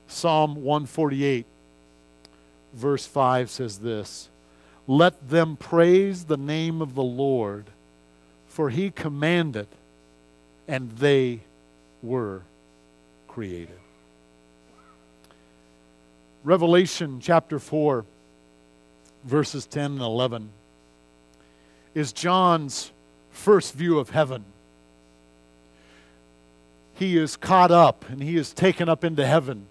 Psalm 0.08 0.56
148, 0.56 1.46
verse 2.74 3.06
5 3.06 3.48
says 3.48 3.78
this 3.78 4.30
Let 4.88 5.30
them 5.30 5.56
praise 5.56 6.24
the 6.24 6.36
name 6.36 6.82
of 6.82 6.96
the 6.96 7.04
Lord, 7.04 7.66
for 8.50 8.68
he 8.68 8.90
commanded, 8.90 9.66
and 10.68 10.90
they 10.98 11.40
were 12.02 12.42
created. 13.26 13.78
Revelation 16.44 17.20
chapter 17.20 17.58
4, 17.58 18.04
verses 19.24 19.64
10 19.64 19.92
and 19.92 20.00
11, 20.02 20.50
is 21.94 22.12
John's 22.12 22.92
first 23.30 23.72
view 23.72 23.98
of 23.98 24.10
heaven 24.10 24.44
he 27.00 27.16
is 27.16 27.34
caught 27.34 27.70
up 27.70 28.06
and 28.10 28.22
he 28.22 28.36
is 28.36 28.52
taken 28.52 28.86
up 28.86 29.04
into 29.04 29.26
heaven. 29.26 29.66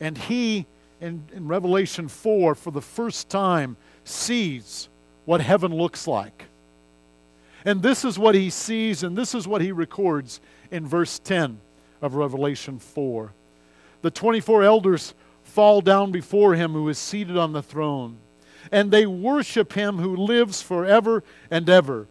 And 0.00 0.16
he, 0.16 0.64
in, 1.02 1.22
in 1.34 1.46
Revelation 1.46 2.08
4, 2.08 2.54
for 2.54 2.70
the 2.70 2.80
first 2.80 3.28
time, 3.28 3.76
sees 4.04 4.88
what 5.26 5.42
heaven 5.42 5.74
looks 5.74 6.08
like. 6.08 6.46
And 7.64 7.82
this 7.82 8.04
is 8.04 8.18
what 8.18 8.34
he 8.34 8.50
sees, 8.50 9.02
and 9.02 9.16
this 9.16 9.34
is 9.34 9.46
what 9.46 9.60
he 9.60 9.72
records 9.72 10.40
in 10.70 10.86
verse 10.86 11.18
10 11.18 11.60
of 12.00 12.14
Revelation 12.14 12.78
4. 12.78 13.32
The 14.02 14.10
24 14.10 14.64
elders 14.64 15.14
fall 15.44 15.80
down 15.80 16.10
before 16.10 16.54
him 16.54 16.72
who 16.72 16.88
is 16.88 16.98
seated 16.98 17.36
on 17.36 17.52
the 17.52 17.62
throne, 17.62 18.18
and 18.70 18.90
they 18.90 19.06
worship 19.06 19.74
him 19.74 19.98
who 19.98 20.16
lives 20.16 20.62
forever 20.62 21.22
and 21.50 21.68
ever. 21.68 22.06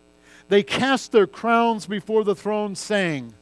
They 0.47 0.63
cast 0.63 1.11
their 1.11 1.27
crowns 1.27 1.85
before 1.85 2.23
the 2.23 2.35
throne, 2.35 2.75
saying, 2.75 3.33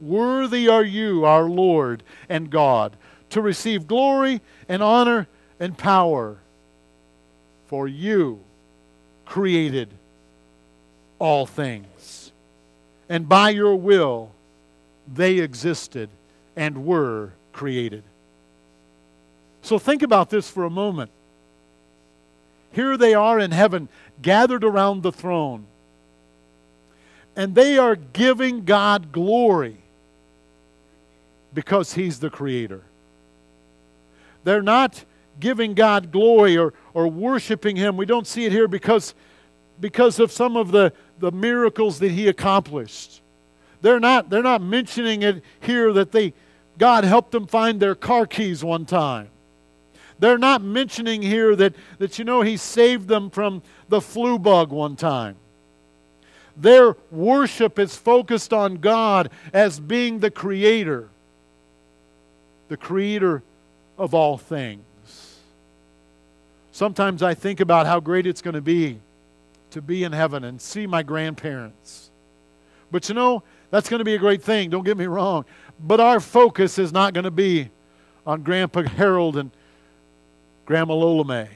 Worthy 0.00 0.68
are 0.68 0.84
you, 0.84 1.24
our 1.24 1.48
Lord 1.48 2.02
and 2.28 2.50
God, 2.50 2.96
to 3.30 3.40
receive 3.40 3.86
glory 3.86 4.40
and 4.68 4.82
honor 4.82 5.26
and 5.58 5.76
power. 5.76 6.38
For 7.66 7.88
you 7.88 8.40
created 9.24 9.90
all 11.18 11.46
things. 11.46 12.32
And 13.08 13.28
by 13.28 13.50
your 13.50 13.76
will 13.76 14.32
they 15.12 15.38
existed 15.38 16.10
and 16.56 16.84
were 16.84 17.32
created. 17.52 18.02
So 19.62 19.78
think 19.78 20.02
about 20.02 20.30
this 20.30 20.48
for 20.48 20.64
a 20.64 20.70
moment. 20.70 21.10
Here 22.72 22.96
they 22.96 23.14
are 23.14 23.38
in 23.38 23.52
heaven, 23.52 23.88
gathered 24.20 24.64
around 24.64 25.02
the 25.02 25.12
throne. 25.12 25.66
And 27.34 27.54
they 27.54 27.78
are 27.78 27.96
giving 27.96 28.64
God 28.64 29.12
glory 29.12 29.76
because 31.52 31.94
He's 31.94 32.20
the 32.20 32.30
Creator. 32.30 32.82
They're 34.44 34.62
not 34.62 35.04
giving 35.40 35.74
God 35.74 36.12
glory 36.12 36.56
or, 36.56 36.72
or 36.94 37.08
worshiping 37.08 37.76
Him. 37.76 37.96
We 37.96 38.06
don't 38.06 38.26
see 38.26 38.44
it 38.44 38.52
here 38.52 38.68
because, 38.68 39.14
because 39.80 40.18
of 40.18 40.32
some 40.32 40.56
of 40.56 40.70
the, 40.70 40.92
the 41.18 41.30
miracles 41.32 41.98
that 41.98 42.10
He 42.10 42.28
accomplished. 42.28 43.22
They're 43.82 44.00
not, 44.00 44.30
they're 44.30 44.42
not 44.42 44.62
mentioning 44.62 45.22
it 45.22 45.42
here 45.60 45.92
that 45.92 46.12
they, 46.12 46.34
God 46.78 47.04
helped 47.04 47.32
them 47.32 47.46
find 47.46 47.80
their 47.80 47.94
car 47.94 48.26
keys 48.26 48.64
one 48.64 48.86
time. 48.86 49.28
They're 50.18 50.38
not 50.38 50.62
mentioning 50.62 51.22
here 51.22 51.54
that, 51.56 51.74
that, 51.98 52.18
you 52.18 52.24
know, 52.24 52.42
He 52.42 52.56
saved 52.56 53.08
them 53.08 53.30
from 53.30 53.62
the 53.88 54.00
flu 54.00 54.38
bug 54.38 54.70
one 54.70 54.96
time. 54.96 55.36
Their 56.56 56.96
worship 57.10 57.78
is 57.78 57.94
focused 57.96 58.52
on 58.52 58.76
God 58.76 59.30
as 59.52 59.78
being 59.78 60.20
the 60.20 60.30
Creator, 60.30 61.10
the 62.68 62.78
Creator 62.78 63.42
of 63.98 64.14
all 64.14 64.38
things. 64.38 64.82
Sometimes 66.72 67.22
I 67.22 67.34
think 67.34 67.60
about 67.60 67.86
how 67.86 68.00
great 68.00 68.26
it's 68.26 68.42
going 68.42 68.54
to 68.54 68.62
be 68.62 69.00
to 69.76 69.82
be 69.82 70.04
in 70.04 70.12
heaven 70.12 70.42
and 70.42 70.58
see 70.58 70.86
my 70.86 71.02
grandparents. 71.02 72.10
But 72.90 73.10
you 73.10 73.14
know, 73.14 73.42
that's 73.70 73.90
going 73.90 73.98
to 73.98 74.06
be 74.06 74.14
a 74.14 74.18
great 74.18 74.42
thing, 74.42 74.70
don't 74.70 74.84
get 74.84 74.96
me 74.96 75.04
wrong. 75.04 75.44
But 75.78 76.00
our 76.00 76.18
focus 76.18 76.78
is 76.78 76.94
not 76.94 77.12
going 77.12 77.24
to 77.24 77.30
be 77.30 77.68
on 78.26 78.42
Grandpa 78.42 78.84
Harold 78.84 79.36
and 79.36 79.50
Grandma 80.64 80.94
Lola 80.94 81.26
May. 81.26 81.48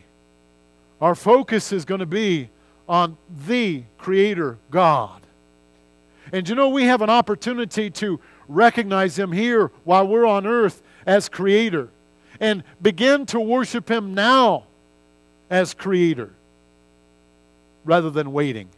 Our 1.00 1.14
focus 1.14 1.72
is 1.72 1.86
going 1.86 2.00
to 2.00 2.06
be 2.06 2.50
on 2.86 3.16
the 3.46 3.84
Creator 3.96 4.58
God. 4.70 5.22
And 6.30 6.46
you 6.46 6.54
know, 6.54 6.68
we 6.68 6.84
have 6.84 7.00
an 7.00 7.08
opportunity 7.08 7.88
to 7.88 8.20
recognize 8.48 9.18
Him 9.18 9.32
here 9.32 9.72
while 9.84 10.06
we're 10.06 10.26
on 10.26 10.46
earth 10.46 10.82
as 11.06 11.30
Creator 11.30 11.88
and 12.38 12.64
begin 12.82 13.24
to 13.26 13.40
worship 13.40 13.90
Him 13.90 14.12
now 14.12 14.64
as 15.48 15.72
Creator 15.72 16.34
rather 17.84 18.10
than 18.10 18.32
waiting. 18.32 18.68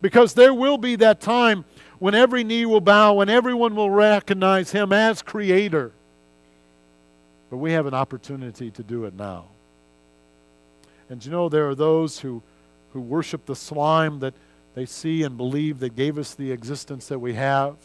Because 0.00 0.34
there 0.34 0.54
will 0.54 0.78
be 0.78 0.96
that 0.96 1.20
time 1.20 1.64
when 1.98 2.14
every 2.14 2.44
knee 2.44 2.66
will 2.66 2.80
bow 2.80 3.20
and 3.20 3.30
everyone 3.30 3.74
will 3.74 3.90
recognize 3.90 4.70
Him 4.70 4.92
as 4.92 5.22
Creator. 5.22 5.92
But 7.50 7.56
we 7.58 7.72
have 7.72 7.86
an 7.86 7.94
opportunity 7.94 8.70
to 8.72 8.82
do 8.82 9.04
it 9.04 9.14
now. 9.14 9.46
And 11.08 11.24
you 11.24 11.30
know, 11.30 11.48
there 11.48 11.68
are 11.68 11.74
those 11.74 12.20
who, 12.20 12.42
who 12.92 13.00
worship 13.00 13.46
the 13.46 13.56
slime 13.56 14.18
that 14.20 14.34
they 14.74 14.86
see 14.86 15.22
and 15.22 15.36
believe 15.36 15.78
that 15.78 15.96
gave 15.96 16.18
us 16.18 16.34
the 16.34 16.52
existence 16.52 17.08
that 17.08 17.18
we 17.18 17.34
have. 17.34 17.76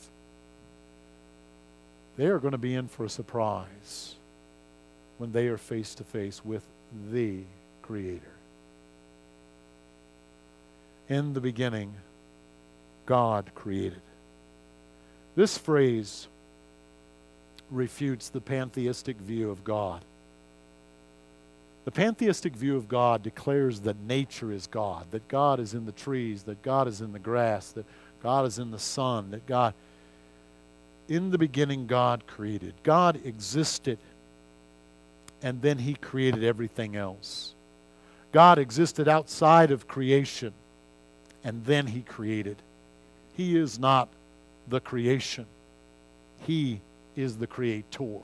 They 2.18 2.26
are 2.26 2.40
going 2.40 2.52
to 2.52 2.58
be 2.58 2.74
in 2.74 2.88
for 2.88 3.06
a 3.06 3.10
surprise 3.10 4.16
when 5.18 5.32
they 5.32 5.48
are 5.48 5.58
face 5.58 5.96
to 5.96 6.04
face 6.04 6.44
with 6.44 6.64
the 7.12 7.44
Creator. 7.82 8.31
In 11.12 11.34
the 11.34 11.42
beginning, 11.42 11.94
God 13.06 13.52
created. 13.54 14.02
This 15.36 15.58
phrase 15.58 16.30
refutes 17.70 18.30
the 18.30 18.40
pantheistic 18.40 19.18
view 19.18 19.52
of 19.52 19.66
God. 19.66 20.06
The 21.84 21.92
pantheistic 21.92 22.56
view 22.56 22.78
of 22.78 22.88
God 22.88 23.24
declares 23.24 23.82
that 23.82 23.98
nature 24.00 24.54
is 24.54 24.68
God, 24.68 25.06
that 25.12 25.28
God 25.28 25.60
is 25.60 25.74
in 25.74 25.86
the 25.86 25.92
trees, 25.92 26.44
that 26.44 26.62
God 26.62 26.88
is 26.88 27.02
in 27.02 27.12
the 27.12 27.20
grass, 27.20 27.74
that 27.74 27.86
God 28.24 28.46
is 28.46 28.58
in 28.58 28.72
the 28.72 28.80
sun, 28.80 29.32
that 29.32 29.46
God, 29.46 29.74
in 31.10 31.30
the 31.30 31.38
beginning, 31.38 31.88
God 31.88 32.26
created. 32.26 32.74
God 32.84 33.20
existed, 33.26 33.98
and 35.44 35.62
then 35.62 35.78
He 35.78 35.94
created 35.94 36.46
everything 36.46 36.96
else. 36.96 37.54
God 38.32 38.58
existed 38.58 39.10
outside 39.10 39.72
of 39.72 39.90
creation, 39.90 40.54
and 41.44 41.66
then 41.66 41.88
He 41.88 42.02
created. 42.02 42.58
He 43.36 43.58
is 43.58 43.80
not 43.80 44.10
the 44.68 44.80
creation, 44.80 45.46
He 46.46 46.82
is 47.16 47.38
the 47.38 47.48
creator. 47.48 48.22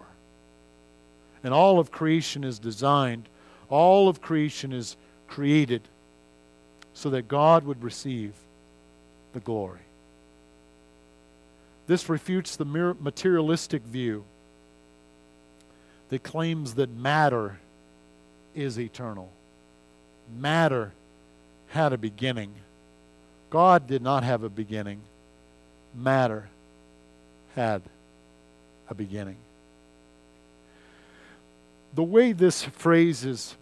And 1.44 1.54
all 1.54 1.80
of 1.80 1.92
creation 1.92 2.44
is 2.44 2.60
designed, 2.60 3.30
all 3.70 4.10
of 4.10 4.22
creation 4.22 4.74
is 4.74 4.98
created 5.28 5.82
so 6.94 7.10
that 7.12 7.28
God 7.28 7.64
would 7.66 7.84
receive 7.84 8.34
the 9.34 9.40
glory. 9.40 9.82
This 11.86 12.10
refutes 12.10 12.56
the 12.56 12.66
materialistic 12.66 13.84
view 13.84 14.26
that 16.10 16.24
claims 16.24 16.74
that 16.74 16.90
matter 16.90 17.60
is 18.56 18.80
eternal. 18.80 19.32
Matter 20.38 20.94
had 21.68 21.94
a 21.94 21.98
beginning. 21.98 22.54
God 23.50 23.88
did 23.88 24.02
not 24.02 24.24
have 24.24 24.44
a 24.44 24.50
beginning. 24.50 25.00
Matter 25.96 26.48
had 27.56 27.82
a 28.90 28.94
beginning. 28.94 29.38
The 31.96 32.04
way 32.04 32.32
this 32.32 32.64
phrase 32.64 33.26
is, 33.26 33.56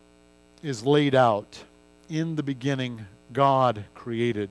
is 0.62 0.86
laid 0.86 1.15
out, 1.15 1.63
in 2.10 2.36
the 2.36 2.43
beginning, 2.43 3.06
God 3.32 3.86
created, 3.95 4.50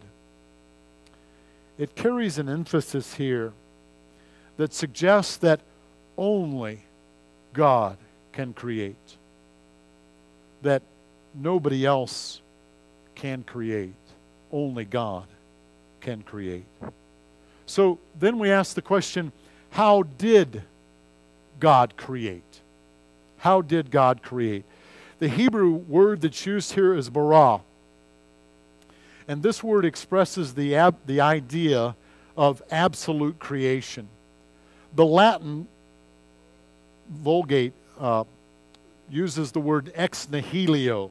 it 1.79 1.95
carries 1.95 2.39
an 2.39 2.49
emphasis 2.49 3.15
here 3.15 3.53
that 4.57 4.73
suggests 4.73 5.37
that 5.39 5.61
only 6.17 6.81
God 7.53 7.97
can 8.33 8.53
create, 8.53 9.17
that 10.63 10.83
nobody 11.35 11.85
else 11.85 12.41
can 13.15 13.43
create, 13.43 13.95
only 14.55 14.85
God 14.85 15.27
can 16.01 16.23
create. 16.23 16.65
So 17.67 17.99
then 18.19 18.39
we 18.39 18.51
ask 18.51 18.75
the 18.75 18.83
question 18.83 19.33
how 19.71 20.05
did 20.05 20.63
God 21.59 21.97
create? 21.97 22.61
How 23.39 23.61
did 23.61 23.91
God 23.91 24.23
create? 24.23 24.65
The 25.19 25.29
Hebrew 25.29 25.73
word 25.73 26.21
that's 26.21 26.47
used 26.47 26.73
here 26.73 26.95
is 26.95 27.11
bara. 27.11 27.61
And 29.27 29.43
this 29.43 29.65
word 29.65 29.85
expresses 29.85 30.55
the, 30.55 30.77
ab- 30.77 30.99
the 31.07 31.21
idea 31.21 31.97
of 32.37 32.63
absolute 32.71 33.39
creation. 33.39 34.09
The 34.95 35.05
Latin 35.05 35.67
Vulgate 37.11 37.73
uh, 37.99 38.25
uses 39.11 39.51
the 39.53 39.61
word 39.61 39.93
ex 39.95 40.29
nihilo, 40.31 41.11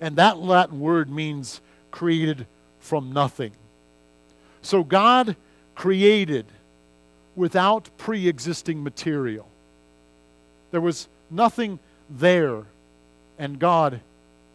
and 0.00 0.16
that 0.16 0.38
Latin 0.38 0.78
word 0.78 1.10
means 1.10 1.60
created 1.90 2.46
from 2.88 3.12
nothing. 3.12 3.52
So 4.62 4.82
God 4.82 5.36
created 5.74 6.46
without 7.36 7.90
pre 7.98 8.26
existing 8.26 8.82
material. 8.82 9.46
There 10.70 10.80
was 10.80 11.06
nothing 11.30 11.78
there, 12.08 12.64
and 13.38 13.58
God 13.58 14.00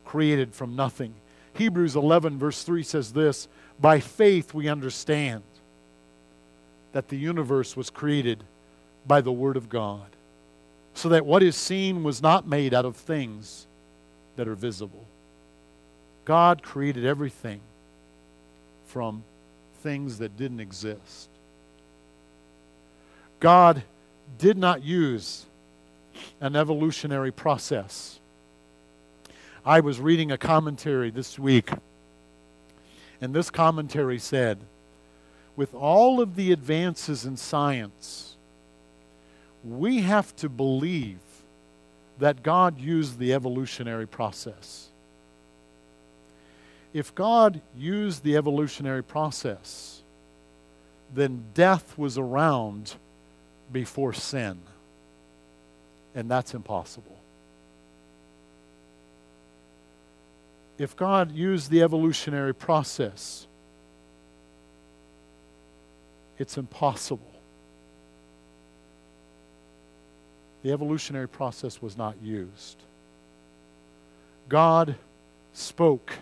created 0.03 0.53
from 0.53 0.75
nothing. 0.75 1.13
Hebrews 1.53 1.95
11, 1.95 2.39
verse 2.39 2.63
3 2.63 2.81
says 2.81 3.13
this 3.13 3.47
By 3.79 3.99
faith 3.99 4.53
we 4.53 4.67
understand 4.67 5.43
that 6.91 7.09
the 7.09 7.17
universe 7.17 7.77
was 7.77 7.91
created 7.91 8.43
by 9.05 9.21
the 9.21 9.31
Word 9.31 9.57
of 9.57 9.69
God, 9.69 10.07
so 10.95 11.07
that 11.09 11.25
what 11.25 11.43
is 11.43 11.55
seen 11.55 12.03
was 12.03 12.21
not 12.21 12.47
made 12.47 12.73
out 12.73 12.85
of 12.85 12.95
things 12.95 13.67
that 14.37 14.47
are 14.47 14.55
visible. 14.55 15.05
God 16.25 16.63
created 16.63 17.05
everything 17.05 17.61
from 18.93 19.23
things 19.81 20.19
that 20.19 20.37
didn't 20.37 20.59
exist. 20.59 21.27
God 23.39 23.81
did 24.37 24.55
not 24.55 24.83
use 24.83 25.47
an 26.39 26.55
evolutionary 26.55 27.31
process. 27.31 28.19
I 29.65 29.79
was 29.79 29.99
reading 29.99 30.31
a 30.31 30.37
commentary 30.37 31.09
this 31.09 31.39
week, 31.39 31.71
and 33.19 33.33
this 33.33 33.49
commentary 33.49 34.19
said, 34.19 34.59
with 35.55 35.73
all 35.73 36.21
of 36.21 36.35
the 36.35 36.51
advances 36.51 37.25
in 37.25 37.35
science, 37.35 38.35
we 39.63 40.01
have 40.01 40.35
to 40.35 40.47
believe 40.47 41.17
that 42.19 42.43
God 42.43 42.77
used 42.77 43.17
the 43.17 43.33
evolutionary 43.33 44.05
process. 44.05 44.89
If 46.93 47.15
God 47.15 47.61
used 47.75 48.23
the 48.23 48.37
evolutionary 48.37 49.03
process, 49.03 50.03
then 51.13 51.45
death 51.53 51.97
was 51.97 52.17
around 52.17 52.95
before 53.71 54.13
sin. 54.13 54.59
and 56.15 56.29
that's 56.29 56.53
impossible. 56.53 57.17
If 60.77 60.95
God 60.95 61.31
used 61.31 61.69
the 61.69 61.81
evolutionary 61.81 62.53
process, 62.53 63.47
it's 66.37 66.57
impossible. 66.57 67.31
The 70.63 70.71
evolutionary 70.71 71.27
process 71.27 71.81
was 71.81 71.97
not 71.97 72.15
used. 72.21 72.77
God 74.49 74.95
spoke 75.53 76.13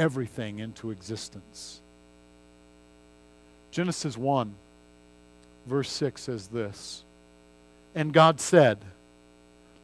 everything 0.00 0.58
into 0.58 0.90
existence. 0.90 1.82
Genesis 3.70 4.16
1, 4.16 4.54
verse 5.66 5.90
6 5.90 6.22
says 6.22 6.48
this 6.48 7.04
And 7.94 8.12
God 8.12 8.40
said, 8.40 8.78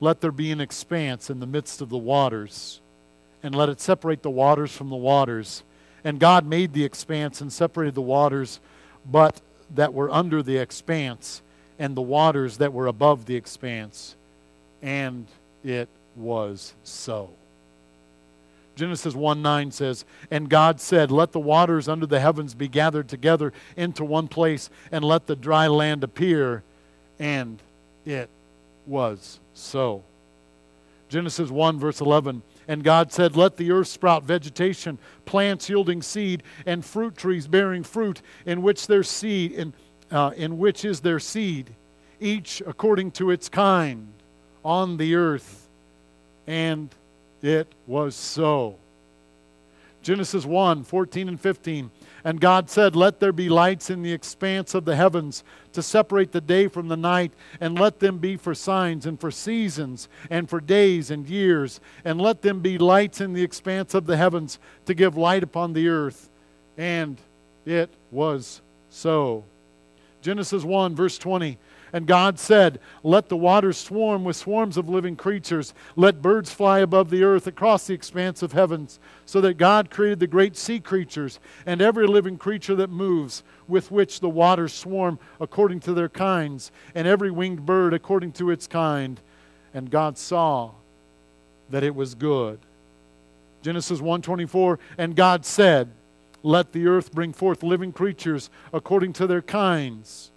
Let 0.00 0.22
there 0.22 0.32
be 0.32 0.50
an 0.50 0.60
expanse 0.60 1.28
in 1.28 1.38
the 1.38 1.46
midst 1.46 1.82
of 1.82 1.90
the 1.90 1.98
waters, 1.98 2.80
and 3.42 3.54
let 3.54 3.68
it 3.68 3.78
separate 3.78 4.22
the 4.22 4.30
waters 4.30 4.72
from 4.72 4.88
the 4.88 4.96
waters. 4.96 5.62
And 6.02 6.18
God 6.18 6.46
made 6.46 6.72
the 6.72 6.84
expanse 6.84 7.40
and 7.40 7.52
separated 7.52 7.94
the 7.94 8.00
waters, 8.00 8.60
but 9.04 9.40
that 9.74 9.92
were 9.92 10.10
under 10.10 10.42
the 10.42 10.56
expanse, 10.56 11.42
and 11.78 11.94
the 11.94 12.02
waters 12.02 12.56
that 12.56 12.72
were 12.72 12.86
above 12.86 13.26
the 13.26 13.36
expanse. 13.36 14.16
And 14.80 15.26
it 15.62 15.88
was 16.14 16.74
so. 16.84 17.30
Genesis 18.76 19.14
1 19.14 19.40
9 19.40 19.70
says, 19.72 20.04
And 20.30 20.48
God 20.48 20.80
said, 20.80 21.10
Let 21.10 21.32
the 21.32 21.40
waters 21.40 21.88
under 21.88 22.06
the 22.06 22.20
heavens 22.20 22.54
be 22.54 22.68
gathered 22.68 23.08
together 23.08 23.52
into 23.76 24.04
one 24.04 24.28
place, 24.28 24.70
and 24.92 25.04
let 25.04 25.26
the 25.26 25.34
dry 25.34 25.66
land 25.66 26.04
appear. 26.04 26.62
And 27.18 27.60
it 28.04 28.28
was 28.86 29.40
so. 29.54 30.04
Genesis 31.08 31.50
1, 31.50 31.78
verse 31.78 32.00
11. 32.00 32.42
And 32.68 32.84
God 32.84 33.12
said, 33.12 33.34
Let 33.34 33.56
the 33.56 33.70
earth 33.70 33.88
sprout 33.88 34.24
vegetation, 34.24 34.98
plants 35.24 35.70
yielding 35.70 36.02
seed, 36.02 36.42
and 36.66 36.84
fruit 36.84 37.16
trees 37.16 37.46
bearing 37.46 37.82
fruit, 37.82 38.20
in 38.44 38.60
which 38.60 38.86
their 38.86 39.02
seed, 39.02 39.52
in, 39.52 39.72
uh, 40.10 40.32
in 40.36 40.58
which 40.58 40.84
is 40.84 41.00
their 41.00 41.20
seed, 41.20 41.70
each 42.20 42.62
according 42.66 43.12
to 43.12 43.30
its 43.30 43.48
kind, 43.48 44.08
on 44.62 44.98
the 44.98 45.14
earth. 45.14 45.68
And 46.46 46.90
it 47.42 47.72
was 47.86 48.14
so. 48.14 48.76
Genesis 50.06 50.44
1 50.44 50.84
14 50.84 51.28
and 51.28 51.40
15. 51.40 51.90
And 52.22 52.40
God 52.40 52.70
said, 52.70 52.94
Let 52.94 53.18
there 53.18 53.32
be 53.32 53.48
lights 53.48 53.90
in 53.90 54.02
the 54.02 54.12
expanse 54.12 54.72
of 54.74 54.84
the 54.84 54.94
heavens 54.94 55.42
to 55.72 55.82
separate 55.82 56.30
the 56.30 56.40
day 56.40 56.68
from 56.68 56.86
the 56.86 56.96
night, 56.96 57.32
and 57.60 57.76
let 57.76 57.98
them 57.98 58.18
be 58.18 58.36
for 58.36 58.54
signs 58.54 59.04
and 59.04 59.20
for 59.20 59.32
seasons 59.32 60.08
and 60.30 60.48
for 60.48 60.60
days 60.60 61.10
and 61.10 61.28
years, 61.28 61.80
and 62.04 62.20
let 62.20 62.42
them 62.42 62.60
be 62.60 62.78
lights 62.78 63.20
in 63.20 63.32
the 63.32 63.42
expanse 63.42 63.94
of 63.94 64.06
the 64.06 64.16
heavens 64.16 64.60
to 64.84 64.94
give 64.94 65.16
light 65.16 65.42
upon 65.42 65.72
the 65.72 65.88
earth. 65.88 66.30
And 66.78 67.20
it 67.64 67.90
was 68.12 68.60
so. 68.90 69.44
Genesis 70.22 70.62
1, 70.62 70.94
verse 70.94 71.18
20. 71.18 71.58
And 71.96 72.06
God 72.06 72.38
said, 72.38 72.78
Let 73.02 73.30
the 73.30 73.38
waters 73.38 73.78
swarm 73.78 74.22
with 74.22 74.36
swarms 74.36 74.76
of 74.76 74.86
living 74.86 75.16
creatures. 75.16 75.72
Let 75.96 76.20
birds 76.20 76.52
fly 76.52 76.80
above 76.80 77.08
the 77.08 77.24
earth 77.24 77.46
across 77.46 77.86
the 77.86 77.94
expanse 77.94 78.42
of 78.42 78.52
heavens. 78.52 79.00
So 79.24 79.40
that 79.40 79.56
God 79.56 79.90
created 79.90 80.20
the 80.20 80.26
great 80.26 80.58
sea 80.58 80.78
creatures 80.78 81.40
and 81.64 81.80
every 81.80 82.06
living 82.06 82.36
creature 82.36 82.74
that 82.74 82.90
moves, 82.90 83.42
with 83.66 83.90
which 83.90 84.20
the 84.20 84.28
waters 84.28 84.74
swarm 84.74 85.18
according 85.40 85.80
to 85.80 85.94
their 85.94 86.10
kinds, 86.10 86.70
and 86.94 87.08
every 87.08 87.30
winged 87.30 87.64
bird 87.64 87.94
according 87.94 88.32
to 88.32 88.50
its 88.50 88.66
kind. 88.66 89.18
And 89.72 89.90
God 89.90 90.18
saw 90.18 90.72
that 91.70 91.82
it 91.82 91.94
was 91.94 92.14
good. 92.14 92.58
Genesis 93.62 94.02
1:24 94.02 94.78
and 94.98 95.16
God 95.16 95.46
said, 95.46 95.92
"Let 96.42 96.72
the 96.72 96.88
earth 96.88 97.10
bring 97.10 97.32
forth 97.32 97.62
living 97.62 97.94
creatures 97.94 98.50
according 98.70 99.14
to 99.14 99.26
their 99.26 99.40
kinds." 99.40 100.30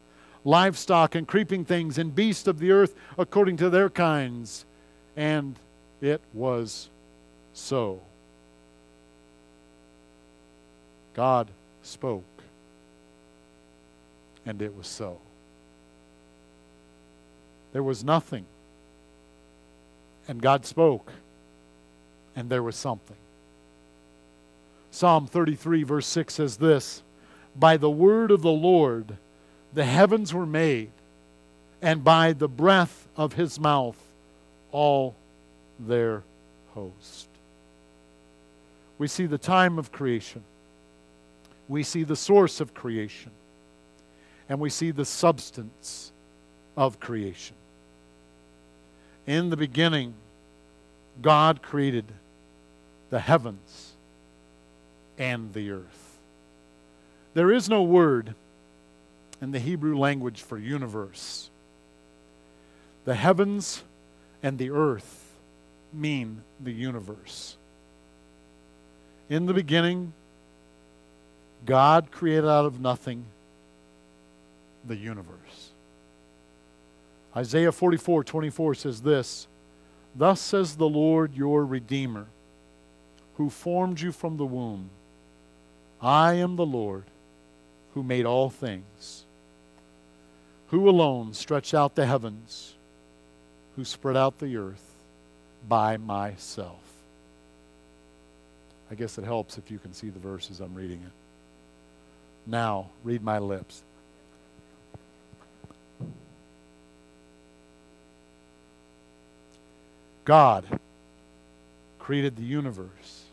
Livestock 0.43 1.15
and 1.15 1.27
creeping 1.27 1.65
things 1.65 1.97
and 1.97 2.15
beasts 2.15 2.47
of 2.47 2.59
the 2.59 2.71
earth 2.71 2.95
according 3.17 3.57
to 3.57 3.69
their 3.69 3.89
kinds. 3.89 4.65
And 5.15 5.55
it 6.01 6.21
was 6.33 6.89
so. 7.53 8.01
God 11.13 11.49
spoke, 11.81 12.23
and 14.45 14.61
it 14.61 14.75
was 14.75 14.87
so. 14.87 15.19
There 17.73 17.83
was 17.83 18.03
nothing, 18.03 18.45
and 20.27 20.41
God 20.41 20.65
spoke, 20.65 21.11
and 22.35 22.49
there 22.49 22.63
was 22.63 22.75
something. 22.75 23.17
Psalm 24.91 25.27
33, 25.27 25.83
verse 25.83 26.07
6 26.07 26.33
says 26.33 26.57
this 26.57 27.03
By 27.55 27.77
the 27.77 27.89
word 27.89 28.31
of 28.31 28.41
the 28.41 28.49
Lord, 28.49 29.17
the 29.73 29.85
heavens 29.85 30.33
were 30.33 30.45
made, 30.45 30.91
and 31.81 32.03
by 32.03 32.33
the 32.33 32.47
breath 32.47 33.07
of 33.15 33.33
his 33.33 33.59
mouth 33.59 33.97
all 34.71 35.15
their 35.79 36.23
host. 36.73 37.27
We 38.97 39.07
see 39.07 39.25
the 39.25 39.37
time 39.37 39.79
of 39.79 39.91
creation, 39.91 40.43
we 41.67 41.83
see 41.83 42.03
the 42.03 42.15
source 42.15 42.59
of 42.59 42.73
creation, 42.73 43.31
and 44.47 44.59
we 44.59 44.69
see 44.69 44.91
the 44.91 45.05
substance 45.05 46.11
of 46.75 46.99
creation. 46.99 47.55
In 49.27 49.49
the 49.49 49.57
beginning, 49.57 50.15
God 51.21 51.61
created 51.61 52.05
the 53.09 53.19
heavens 53.19 53.93
and 55.17 55.53
the 55.53 55.71
earth. 55.71 56.17
There 57.33 57.51
is 57.51 57.69
no 57.69 57.83
word 57.83 58.33
in 59.41 59.51
the 59.51 59.59
Hebrew 59.59 59.97
language 59.97 60.41
for 60.41 60.57
universe. 60.57 61.49
The 63.05 63.15
heavens 63.15 63.83
and 64.43 64.57
the 64.57 64.71
earth 64.71 65.33
mean 65.93 66.43
the 66.59 66.71
universe. 66.71 67.57
In 69.29 69.45
the 69.45 69.53
beginning, 69.53 70.13
God 71.65 72.11
created 72.11 72.45
out 72.45 72.65
of 72.65 72.79
nothing 72.79 73.25
the 74.85 74.95
universe. 74.95 75.71
Isaiah 77.35 77.71
44 77.71 78.23
24 78.23 78.75
says 78.75 79.01
this 79.01 79.47
Thus 80.15 80.41
says 80.41 80.75
the 80.75 80.89
Lord 80.89 81.35
your 81.35 81.65
Redeemer, 81.65 82.27
who 83.35 83.49
formed 83.49 84.01
you 84.01 84.11
from 84.11 84.37
the 84.37 84.45
womb. 84.45 84.89
I 86.01 86.33
am 86.33 86.55
the 86.55 86.65
Lord 86.65 87.05
who 87.93 88.03
made 88.03 88.25
all 88.25 88.49
things. 88.49 89.25
Who 90.69 90.87
alone 90.87 91.33
stretched 91.33 91.73
out 91.73 91.95
the 91.95 92.05
heavens, 92.05 92.75
who 93.75 93.83
spread 93.83 94.15
out 94.15 94.37
the 94.37 94.55
earth 94.57 94.93
by 95.67 95.97
myself? 95.97 96.79
I 98.91 98.95
guess 98.95 99.17
it 99.17 99.23
helps 99.23 99.57
if 99.57 99.71
you 99.71 99.79
can 99.79 99.93
see 99.93 100.09
the 100.09 100.19
verses 100.19 100.59
I'm 100.59 100.75
reading 100.75 101.01
it. 101.03 101.11
Now, 102.45 102.89
read 103.03 103.23
my 103.23 103.39
lips. 103.39 103.83
God 110.23 110.65
created 111.97 112.35
the 112.35 112.43
universe 112.43 113.23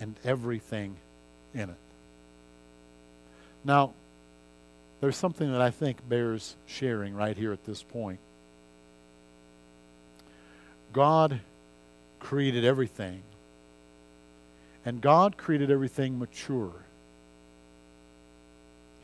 and 0.00 0.14
everything 0.24 0.96
in 1.52 1.68
it. 1.68 1.76
Now, 3.64 3.92
there's 5.00 5.16
something 5.16 5.52
that 5.52 5.60
I 5.60 5.70
think 5.70 6.06
bears 6.08 6.56
sharing 6.66 7.14
right 7.14 7.36
here 7.36 7.52
at 7.52 7.64
this 7.64 7.82
point. 7.82 8.18
God 10.92 11.40
created 12.18 12.64
everything, 12.64 13.22
and 14.84 15.00
God 15.00 15.36
created 15.36 15.70
everything 15.70 16.18
mature. 16.18 16.72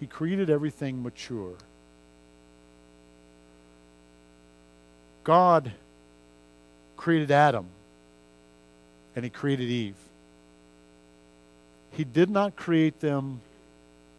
He 0.01 0.07
created 0.07 0.51
everything 0.51 1.03
mature. 1.03 1.55
God 5.23 5.73
created 6.97 7.31
Adam, 7.31 7.67
and 9.15 9.25
He 9.25 9.31
created 9.31 9.69
Eve. 9.69 9.95
He 11.93 12.03
did 12.03 12.29
not 12.29 12.57
create 12.57 12.99
them 13.01 13.41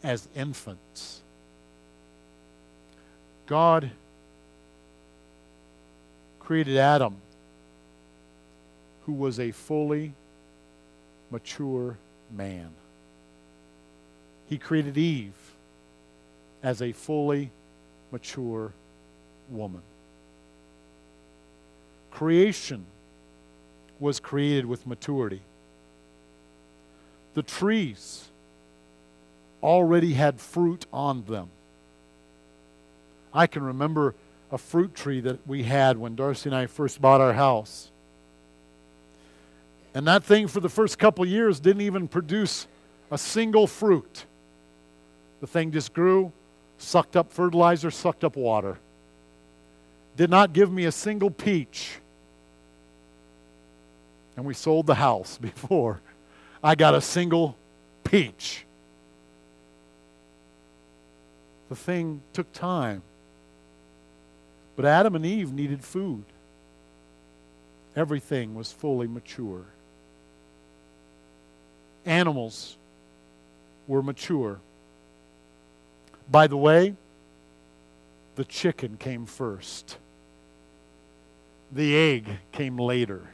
as 0.02 0.30
infants. 0.36 1.22
God 3.48 3.92
created 6.40 6.78
Adam, 6.78 7.18
who 9.06 9.14
was 9.14 9.40
a 9.40 9.52
fully 9.52 10.14
mature 11.32 11.98
man. 12.32 12.70
He 14.48 14.58
created 14.58 14.98
Eve 14.98 15.34
as 16.62 16.82
a 16.82 16.92
fully 16.92 17.52
mature 18.12 18.74
woman. 19.50 19.82
Creation 22.12 22.86
was 24.00 24.20
created 24.20 24.66
with 24.66 24.88
maturity. 24.88 25.42
The 27.34 27.44
trees 27.44 28.26
already 29.62 30.14
had 30.14 30.40
fruit 30.40 30.86
on 30.94 31.26
them. 31.26 31.50
I 33.36 33.48
can 33.48 33.64
remember 33.64 34.16
a 34.50 34.58
fruit 34.58 34.96
tree 34.96 35.20
that 35.20 35.46
we 35.46 35.64
had 35.64 35.98
when 35.98 36.16
Darcy 36.16 36.50
and 36.50 36.56
I 36.56 36.68
first 36.68 37.02
bought 37.02 37.20
our 37.20 37.34
house. 37.34 37.92
And 39.94 40.08
that 40.08 40.24
thing, 40.24 40.48
for 40.48 40.62
the 40.62 40.70
first 40.70 40.98
couple 40.98 41.26
years, 41.26 41.60
didn't 41.60 41.82
even 41.82 42.08
produce 42.08 42.68
a 43.12 43.18
single 43.18 43.68
fruit. 43.68 44.26
The 45.42 45.48
thing 45.48 45.72
just 45.72 45.94
grew, 45.94 46.32
sucked 46.78 47.16
up 47.16 47.32
fertilizer, 47.32 47.92
sucked 47.92 48.24
up 48.24 48.38
water. 48.38 48.78
Did 50.16 50.30
not 50.30 50.54
give 50.54 50.72
me 50.72 50.86
a 50.86 50.92
single 50.92 51.30
peach. 51.30 52.00
And 54.38 54.46
we 54.46 54.54
sold 54.54 54.88
the 54.88 54.96
house 54.96 55.38
before 55.42 56.02
I 56.64 56.76
got 56.76 56.96
a 56.96 57.02
single 57.02 57.58
peach. 58.04 58.66
The 61.68 61.76
thing 61.76 62.22
took 62.32 62.52
time. 62.54 63.02
But 64.76 64.86
Adam 64.86 65.16
and 65.16 65.26
Eve 65.26 65.54
needed 65.54 65.84
food. 65.84 66.26
Everything 67.96 68.56
was 68.56 68.72
fully 68.72 69.08
mature. 69.08 69.66
Animals 72.06 72.78
were 73.88 74.04
mature. 74.04 74.60
By 76.30 76.48
the 76.48 76.58
way, 76.58 76.96
the 78.36 78.44
chicken 78.44 78.98
came 78.98 79.26
first, 79.26 79.98
the 81.72 81.96
egg 81.96 82.28
came 82.52 82.78
later. 82.78 83.30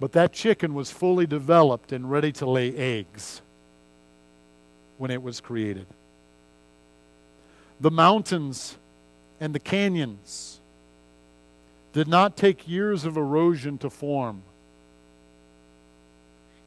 But 0.00 0.12
that 0.12 0.32
chicken 0.32 0.74
was 0.74 0.90
fully 0.90 1.26
developed 1.26 1.92
and 1.92 2.10
ready 2.10 2.32
to 2.32 2.46
lay 2.50 2.76
eggs 2.76 3.40
when 4.98 5.10
it 5.10 5.22
was 5.22 5.40
created. 5.40 5.86
The 7.80 7.92
mountains 7.92 8.76
and 9.40 9.54
the 9.54 9.58
canyons 9.58 10.60
did 11.92 12.08
not 12.08 12.36
take 12.36 12.68
years 12.68 13.04
of 13.04 13.16
erosion 13.16 13.78
to 13.78 13.90
form. 13.90 14.42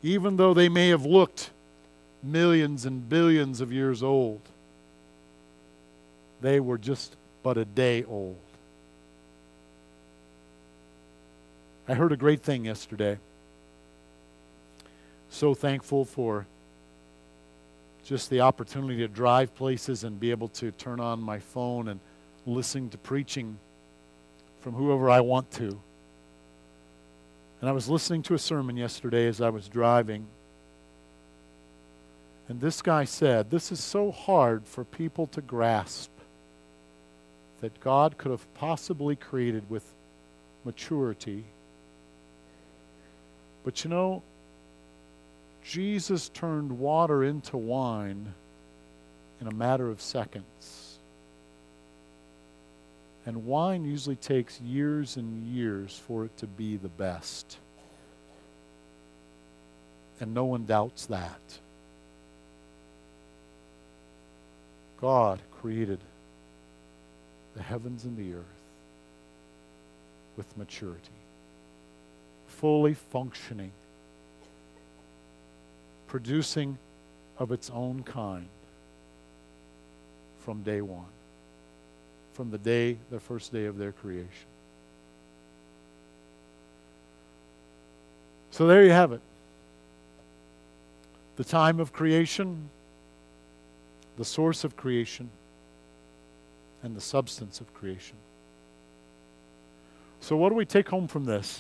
Even 0.01 0.38
though 0.38 0.53
they 0.53 0.70
may 0.70 0.89
have 0.89 1.05
looked 1.05 1.49
millions 2.24 2.86
and 2.86 3.09
billions 3.09 3.61
of 3.61 3.72
years 3.72 4.01
old, 4.01 4.41
they 6.41 6.59
were 6.59 6.78
just 6.78 7.15
but 7.43 7.57
a 7.57 7.65
day 7.65 8.03
old. 8.03 8.38
I 11.88 11.93
heard 11.93 12.11
a 12.11 12.18
great 12.18 12.41
thing 12.41 12.65
yesterday. 12.65 13.18
So 15.30 15.53
thankful 15.53 16.05
for 16.05 16.45
just 18.05 18.30
the 18.30 18.41
opportunity 18.41 18.97
to 18.97 19.07
drive 19.07 19.53
places 19.55 20.03
and 20.03 20.20
be 20.20 20.32
able 20.32 20.47
to 20.49 20.72
turn 20.72 20.99
on 20.99 21.22
my 21.22 21.39
phone 21.39 21.89
and 21.89 21.99
listen 22.48 22.89
to 22.89 22.98
preaching 22.98 23.58
from 24.62 24.74
whoever 24.74 25.10
I 25.10 25.20
want 25.20 25.52
to. 25.52 25.80
And 27.60 27.70
I 27.70 27.74
was 27.74 27.89
listening 27.89 28.24
to 28.24 28.34
a 28.34 28.39
sermon 28.39 28.78
yesterday 28.78 29.28
as 29.28 29.41
I 29.41 29.50
was 29.50 29.68
driving. 29.68 30.28
And 32.50 32.62
this 32.62 32.82
guy 32.82 33.04
said, 33.04 33.50
This 33.50 33.72
is 33.72 33.84
so 33.84 34.12
hard 34.12 34.66
for 34.66 34.84
people 34.84 35.28
to 35.28 35.41
grasp 35.41 36.12
that 37.62 37.80
God 37.80 38.18
could 38.18 38.32
have 38.32 38.54
possibly 38.54 39.16
created 39.16 39.70
with 39.70 39.84
maturity. 40.64 41.45
But 43.64 43.84
you 43.84 43.89
know, 43.89 44.22
Jesus 45.64 46.30
turned 46.30 46.80
water 46.80 47.24
into 47.24 47.58
wine 47.58 48.34
in 49.41 49.48
a 49.48 49.54
matter 49.54 49.89
of 49.89 50.02
seconds. 50.02 50.87
And 53.28 53.45
wine 53.45 53.86
usually 53.86 54.15
takes 54.15 54.59
years 54.61 55.17
and 55.17 55.43
years 55.53 56.01
for 56.07 56.25
it 56.25 56.36
to 56.38 56.47
be 56.47 56.78
the 56.78 56.88
best. 56.88 57.57
And 60.19 60.34
no 60.34 60.45
one 60.45 60.65
doubts 60.65 61.05
that. 61.05 61.39
God 64.99 65.39
created 65.61 65.99
the 67.55 67.61
heavens 67.61 68.03
and 68.03 68.17
the 68.17 68.34
earth 68.34 68.45
with 70.36 70.57
maturity, 70.57 71.11
fully 72.47 72.95
functioning 72.95 73.71
producing 76.07 76.78
of 77.38 77.51
its 77.51 77.69
own 77.69 78.01
kind 78.03 78.47
from 80.39 80.63
day 80.63 80.82
one, 80.82 81.05
from 82.38 82.52
the 82.52 82.58
day, 82.58 82.98
the 83.12 83.20
first 83.20 83.52
day 83.52 83.66
of 83.66 83.78
their 83.78 83.92
creation. 83.92 84.48
So 88.52 88.66
there 88.66 88.86
you 88.86 88.92
have 88.92 89.12
it. 89.12 89.20
The 91.36 91.44
time 91.44 91.82
of 91.82 91.92
creation, 91.92 92.70
the 94.16 94.24
source 94.24 94.64
of 94.64 94.78
creation, 94.78 95.30
and 96.82 96.96
the 96.96 97.02
substance 97.02 97.60
of 97.60 97.74
creation. 97.74 98.16
So, 100.22 100.38
what 100.38 100.50
do 100.50 100.56
we 100.56 100.66
take 100.66 100.88
home 100.88 101.08
from 101.08 101.26
this? 101.26 101.60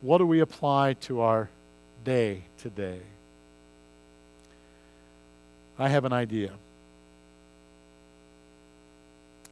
What 0.00 0.18
do 0.18 0.26
we 0.26 0.40
apply 0.40 0.94
to 0.94 1.20
our 1.20 1.48
day 2.04 2.42
today. 2.58 3.00
I 5.78 5.88
have 5.88 6.04
an 6.04 6.12
idea. 6.12 6.52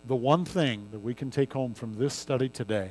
The 0.06 0.16
one 0.16 0.44
thing 0.44 0.88
that 0.92 1.00
we 1.00 1.14
can 1.14 1.30
take 1.30 1.52
home 1.52 1.74
from 1.74 1.94
this 1.94 2.14
study 2.14 2.48
today 2.48 2.90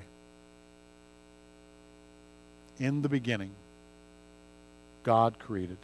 in 2.79 3.01
the 3.01 3.09
beginning, 3.09 3.51
God 5.03 5.39
created 5.39 5.77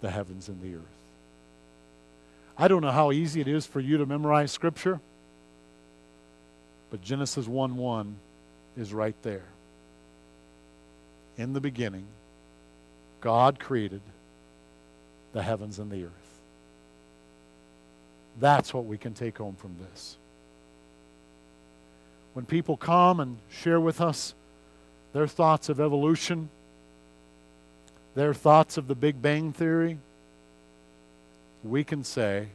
the 0.00 0.10
heavens 0.10 0.48
and 0.48 0.62
the 0.62 0.76
earth. 0.76 0.82
I 2.58 2.68
don't 2.68 2.80
know 2.80 2.92
how 2.92 3.12
easy 3.12 3.40
it 3.40 3.48
is 3.48 3.66
for 3.66 3.80
you 3.80 3.98
to 3.98 4.06
memorize 4.06 4.50
Scripture, 4.50 5.00
but 6.90 7.02
Genesis 7.02 7.46
1 7.46 7.76
1 7.76 8.16
is 8.78 8.94
right 8.94 9.16
there. 9.22 9.44
In 11.36 11.52
the 11.52 11.60
beginning, 11.60 12.06
God 13.20 13.58
created 13.58 14.00
the 15.32 15.42
heavens 15.42 15.78
and 15.78 15.90
the 15.90 16.04
earth. 16.04 16.25
That's 18.38 18.74
what 18.74 18.84
we 18.84 18.98
can 18.98 19.14
take 19.14 19.38
home 19.38 19.56
from 19.56 19.76
this. 19.80 20.16
When 22.34 22.44
people 22.44 22.76
come 22.76 23.20
and 23.20 23.38
share 23.48 23.80
with 23.80 24.00
us 24.00 24.34
their 25.12 25.26
thoughts 25.26 25.68
of 25.68 25.80
evolution, 25.80 26.50
their 28.14 28.34
thoughts 28.34 28.76
of 28.76 28.88
the 28.88 28.94
Big 28.94 29.22
Bang 29.22 29.52
Theory, 29.52 29.98
we 31.64 31.82
can 31.82 32.04
say, 32.04 32.48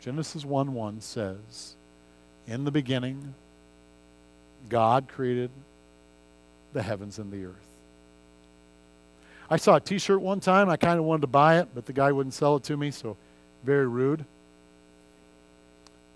Genesis 0.00 0.44
1 0.44 0.72
1 0.72 1.00
says, 1.00 1.74
In 2.46 2.64
the 2.64 2.70
beginning, 2.70 3.34
God 4.68 5.08
created 5.08 5.50
the 6.72 6.82
heavens 6.82 7.18
and 7.18 7.32
the 7.32 7.44
earth. 7.44 7.66
I 9.50 9.56
saw 9.56 9.76
a 9.76 9.80
t 9.80 9.98
shirt 9.98 10.20
one 10.20 10.38
time. 10.38 10.68
I 10.68 10.76
kind 10.76 10.98
of 10.98 11.04
wanted 11.04 11.22
to 11.22 11.26
buy 11.26 11.58
it, 11.58 11.68
but 11.74 11.86
the 11.86 11.92
guy 11.92 12.12
wouldn't 12.12 12.34
sell 12.34 12.56
it 12.56 12.62
to 12.64 12.76
me, 12.76 12.92
so 12.92 13.16
very 13.64 13.86
rude. 13.86 14.24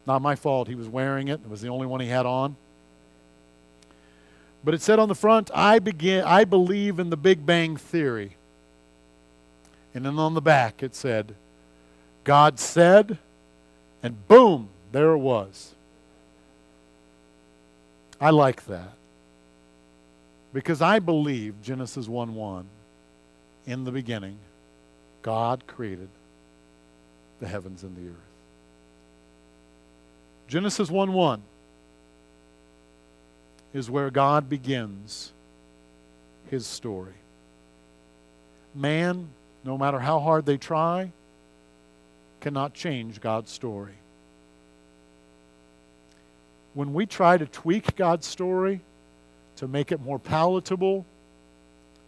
Not 0.06 0.22
my 0.22 0.34
fault. 0.34 0.68
He 0.68 0.74
was 0.74 0.88
wearing 0.88 1.28
it, 1.28 1.40
it 1.44 1.48
was 1.48 1.60
the 1.60 1.68
only 1.68 1.86
one 1.86 2.00
he 2.00 2.08
had 2.08 2.26
on. 2.26 2.56
But 4.64 4.72
it 4.72 4.80
said 4.80 4.98
on 4.98 5.08
the 5.08 5.14
front, 5.14 5.50
I, 5.54 5.78
begin, 5.78 6.24
I 6.24 6.44
believe 6.44 6.98
in 6.98 7.10
the 7.10 7.16
Big 7.16 7.44
Bang 7.44 7.76
Theory. 7.76 8.36
And 9.94 10.06
then 10.06 10.18
on 10.18 10.34
the 10.34 10.40
back, 10.40 10.82
it 10.82 10.94
said, 10.94 11.34
God 12.24 12.58
said, 12.58 13.18
and 14.02 14.26
boom, 14.26 14.70
there 14.90 15.12
it 15.12 15.18
was. 15.18 15.74
I 18.20 18.30
like 18.30 18.64
that. 18.66 18.94
Because 20.52 20.80
I 20.80 20.98
believe 20.98 21.60
Genesis 21.62 22.08
1 22.08 22.34
1 22.34 22.66
in 23.66 23.84
the 23.84 23.92
beginning, 23.92 24.38
God 25.22 25.66
created 25.66 26.08
the 27.40 27.48
heavens 27.48 27.82
and 27.82 27.96
the 27.96 28.10
earth. 28.10 28.33
Genesis 30.46 30.90
1 30.90 31.12
1 31.12 31.42
is 33.72 33.90
where 33.90 34.10
God 34.10 34.48
begins 34.48 35.32
his 36.50 36.66
story. 36.66 37.14
Man, 38.74 39.28
no 39.64 39.78
matter 39.78 39.98
how 39.98 40.20
hard 40.20 40.46
they 40.46 40.56
try, 40.56 41.10
cannot 42.40 42.74
change 42.74 43.20
God's 43.20 43.50
story. 43.50 43.94
when 46.74 46.92
we 46.92 47.06
try 47.06 47.38
to 47.38 47.46
tweak 47.46 47.94
God's 47.94 48.26
story 48.26 48.80
to 49.56 49.68
make 49.68 49.92
it 49.92 50.00
more 50.00 50.18
palatable, 50.18 51.06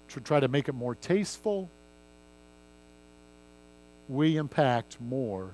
to 0.09 0.21
try 0.21 0.41
to 0.41 0.49
make 0.49 0.69
it 0.69 0.75
more 0.75 0.97
tasteful, 0.97 1.71
we 4.09 4.37
impact 4.37 5.01
more 5.01 5.53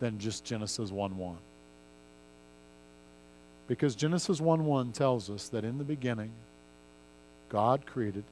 than 0.00 0.18
just 0.18 0.44
Genesis 0.44 0.90
1 0.90 1.16
1. 1.16 1.36
Because 3.66 3.94
Genesis 3.94 4.40
1 4.40 4.64
1 4.64 4.92
tells 4.92 5.28
us 5.28 5.48
that 5.48 5.64
in 5.64 5.78
the 5.78 5.84
beginning, 5.84 6.30
God 7.48 7.86
created 7.86 8.24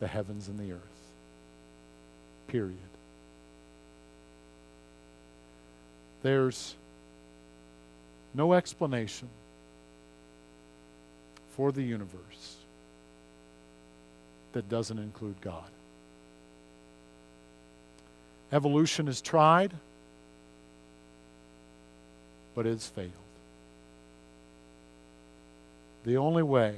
the 0.00 0.06
heavens 0.06 0.48
and 0.48 0.58
the 0.58 0.72
earth. 0.72 0.80
Period. 2.48 2.78
There's 6.22 6.74
no 8.34 8.54
explanation 8.54 9.28
for 11.56 11.72
the 11.72 11.82
universe 11.82 12.56
that 14.52 14.68
doesn't 14.68 14.98
include 14.98 15.40
God. 15.40 15.70
Evolution 18.50 19.08
is 19.08 19.20
tried, 19.20 19.74
but 22.58 22.66
it's 22.66 22.88
failed. 22.88 23.12
The 26.04 26.16
only 26.16 26.42
way 26.42 26.74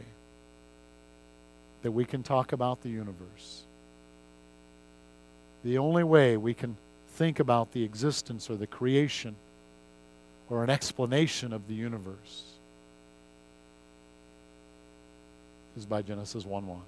that 1.81 1.91
we 1.91 2.05
can 2.05 2.23
talk 2.23 2.53
about 2.53 2.83
the 2.83 2.91
universe, 2.91 3.63
the 5.65 5.79
only 5.79 6.05
way 6.05 6.37
we 6.37 6.53
can 6.53 6.77
think 7.15 7.41
about 7.41 7.73
the 7.73 7.83
existence 7.83 8.51
or 8.51 8.57
the 8.57 8.67
creation 8.67 9.37
or 10.51 10.63
an 10.63 10.69
explanation 10.69 11.51
of 11.51 11.67
the 11.67 11.75
universe 11.75 12.45
is 15.79 15.87
by 15.87 16.03
Genesis 16.03 16.45
1 16.45 16.67
1. 16.67 16.79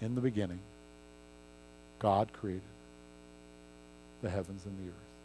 In 0.00 0.14
the 0.14 0.22
beginning, 0.22 0.60
God 1.98 2.32
created 2.32 2.62
the 4.22 4.30
heavens 4.30 4.64
and 4.64 4.74
the 4.78 4.88
earth. 4.88 5.17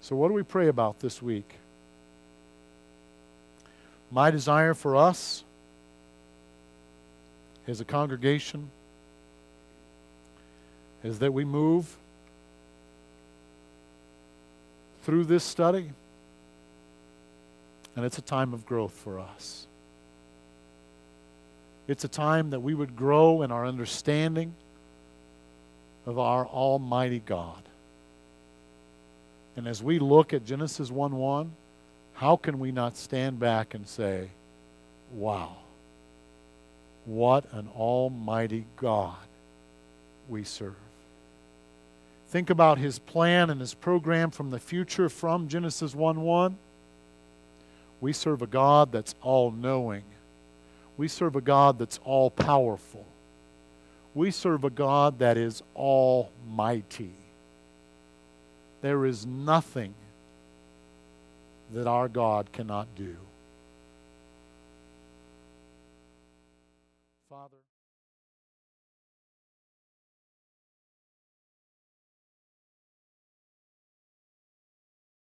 So, 0.00 0.16
what 0.16 0.28
do 0.28 0.34
we 0.34 0.42
pray 0.42 0.68
about 0.68 1.00
this 1.00 1.20
week? 1.20 1.54
My 4.10 4.30
desire 4.30 4.74
for 4.74 4.96
us 4.96 5.44
as 7.66 7.80
a 7.80 7.84
congregation 7.84 8.70
is 11.04 11.18
that 11.18 11.32
we 11.32 11.44
move 11.44 11.96
through 15.02 15.24
this 15.24 15.44
study, 15.44 15.90
and 17.96 18.04
it's 18.04 18.18
a 18.18 18.22
time 18.22 18.54
of 18.54 18.64
growth 18.64 18.92
for 18.92 19.18
us. 19.18 19.66
It's 21.86 22.04
a 22.04 22.08
time 22.08 22.50
that 22.50 22.60
we 22.60 22.74
would 22.74 22.94
grow 22.96 23.42
in 23.42 23.50
our 23.50 23.66
understanding 23.66 24.54
of 26.06 26.18
our 26.18 26.46
Almighty 26.46 27.22
God. 27.24 27.67
And 29.58 29.66
as 29.66 29.82
we 29.82 29.98
look 29.98 30.32
at 30.32 30.44
Genesis 30.44 30.88
1 30.88 31.16
1, 31.16 31.50
how 32.12 32.36
can 32.36 32.60
we 32.60 32.70
not 32.70 32.96
stand 32.96 33.40
back 33.40 33.74
and 33.74 33.88
say, 33.88 34.30
wow, 35.12 35.56
what 37.04 37.52
an 37.52 37.68
Almighty 37.76 38.66
God 38.76 39.16
we 40.28 40.44
serve? 40.44 40.76
Think 42.28 42.50
about 42.50 42.78
his 42.78 43.00
plan 43.00 43.50
and 43.50 43.60
his 43.60 43.74
program 43.74 44.30
from 44.30 44.50
the 44.50 44.60
future 44.60 45.08
from 45.08 45.48
Genesis 45.48 45.92
1 45.92 46.20
1. 46.20 46.56
We 48.00 48.12
serve 48.12 48.42
a 48.42 48.46
God 48.46 48.92
that's 48.92 49.16
all 49.22 49.50
knowing. 49.50 50.04
We 50.96 51.08
serve 51.08 51.34
a 51.34 51.40
God 51.40 51.80
that's 51.80 51.98
all 52.04 52.30
powerful. 52.30 53.04
We 54.14 54.30
serve 54.30 54.62
a 54.62 54.70
God 54.70 55.18
that 55.18 55.36
is 55.36 55.64
almighty. 55.74 57.10
There 58.80 59.06
is 59.06 59.26
nothing 59.26 59.94
that 61.72 61.86
our 61.86 62.08
God 62.08 62.52
cannot 62.52 62.94
do. 62.94 63.16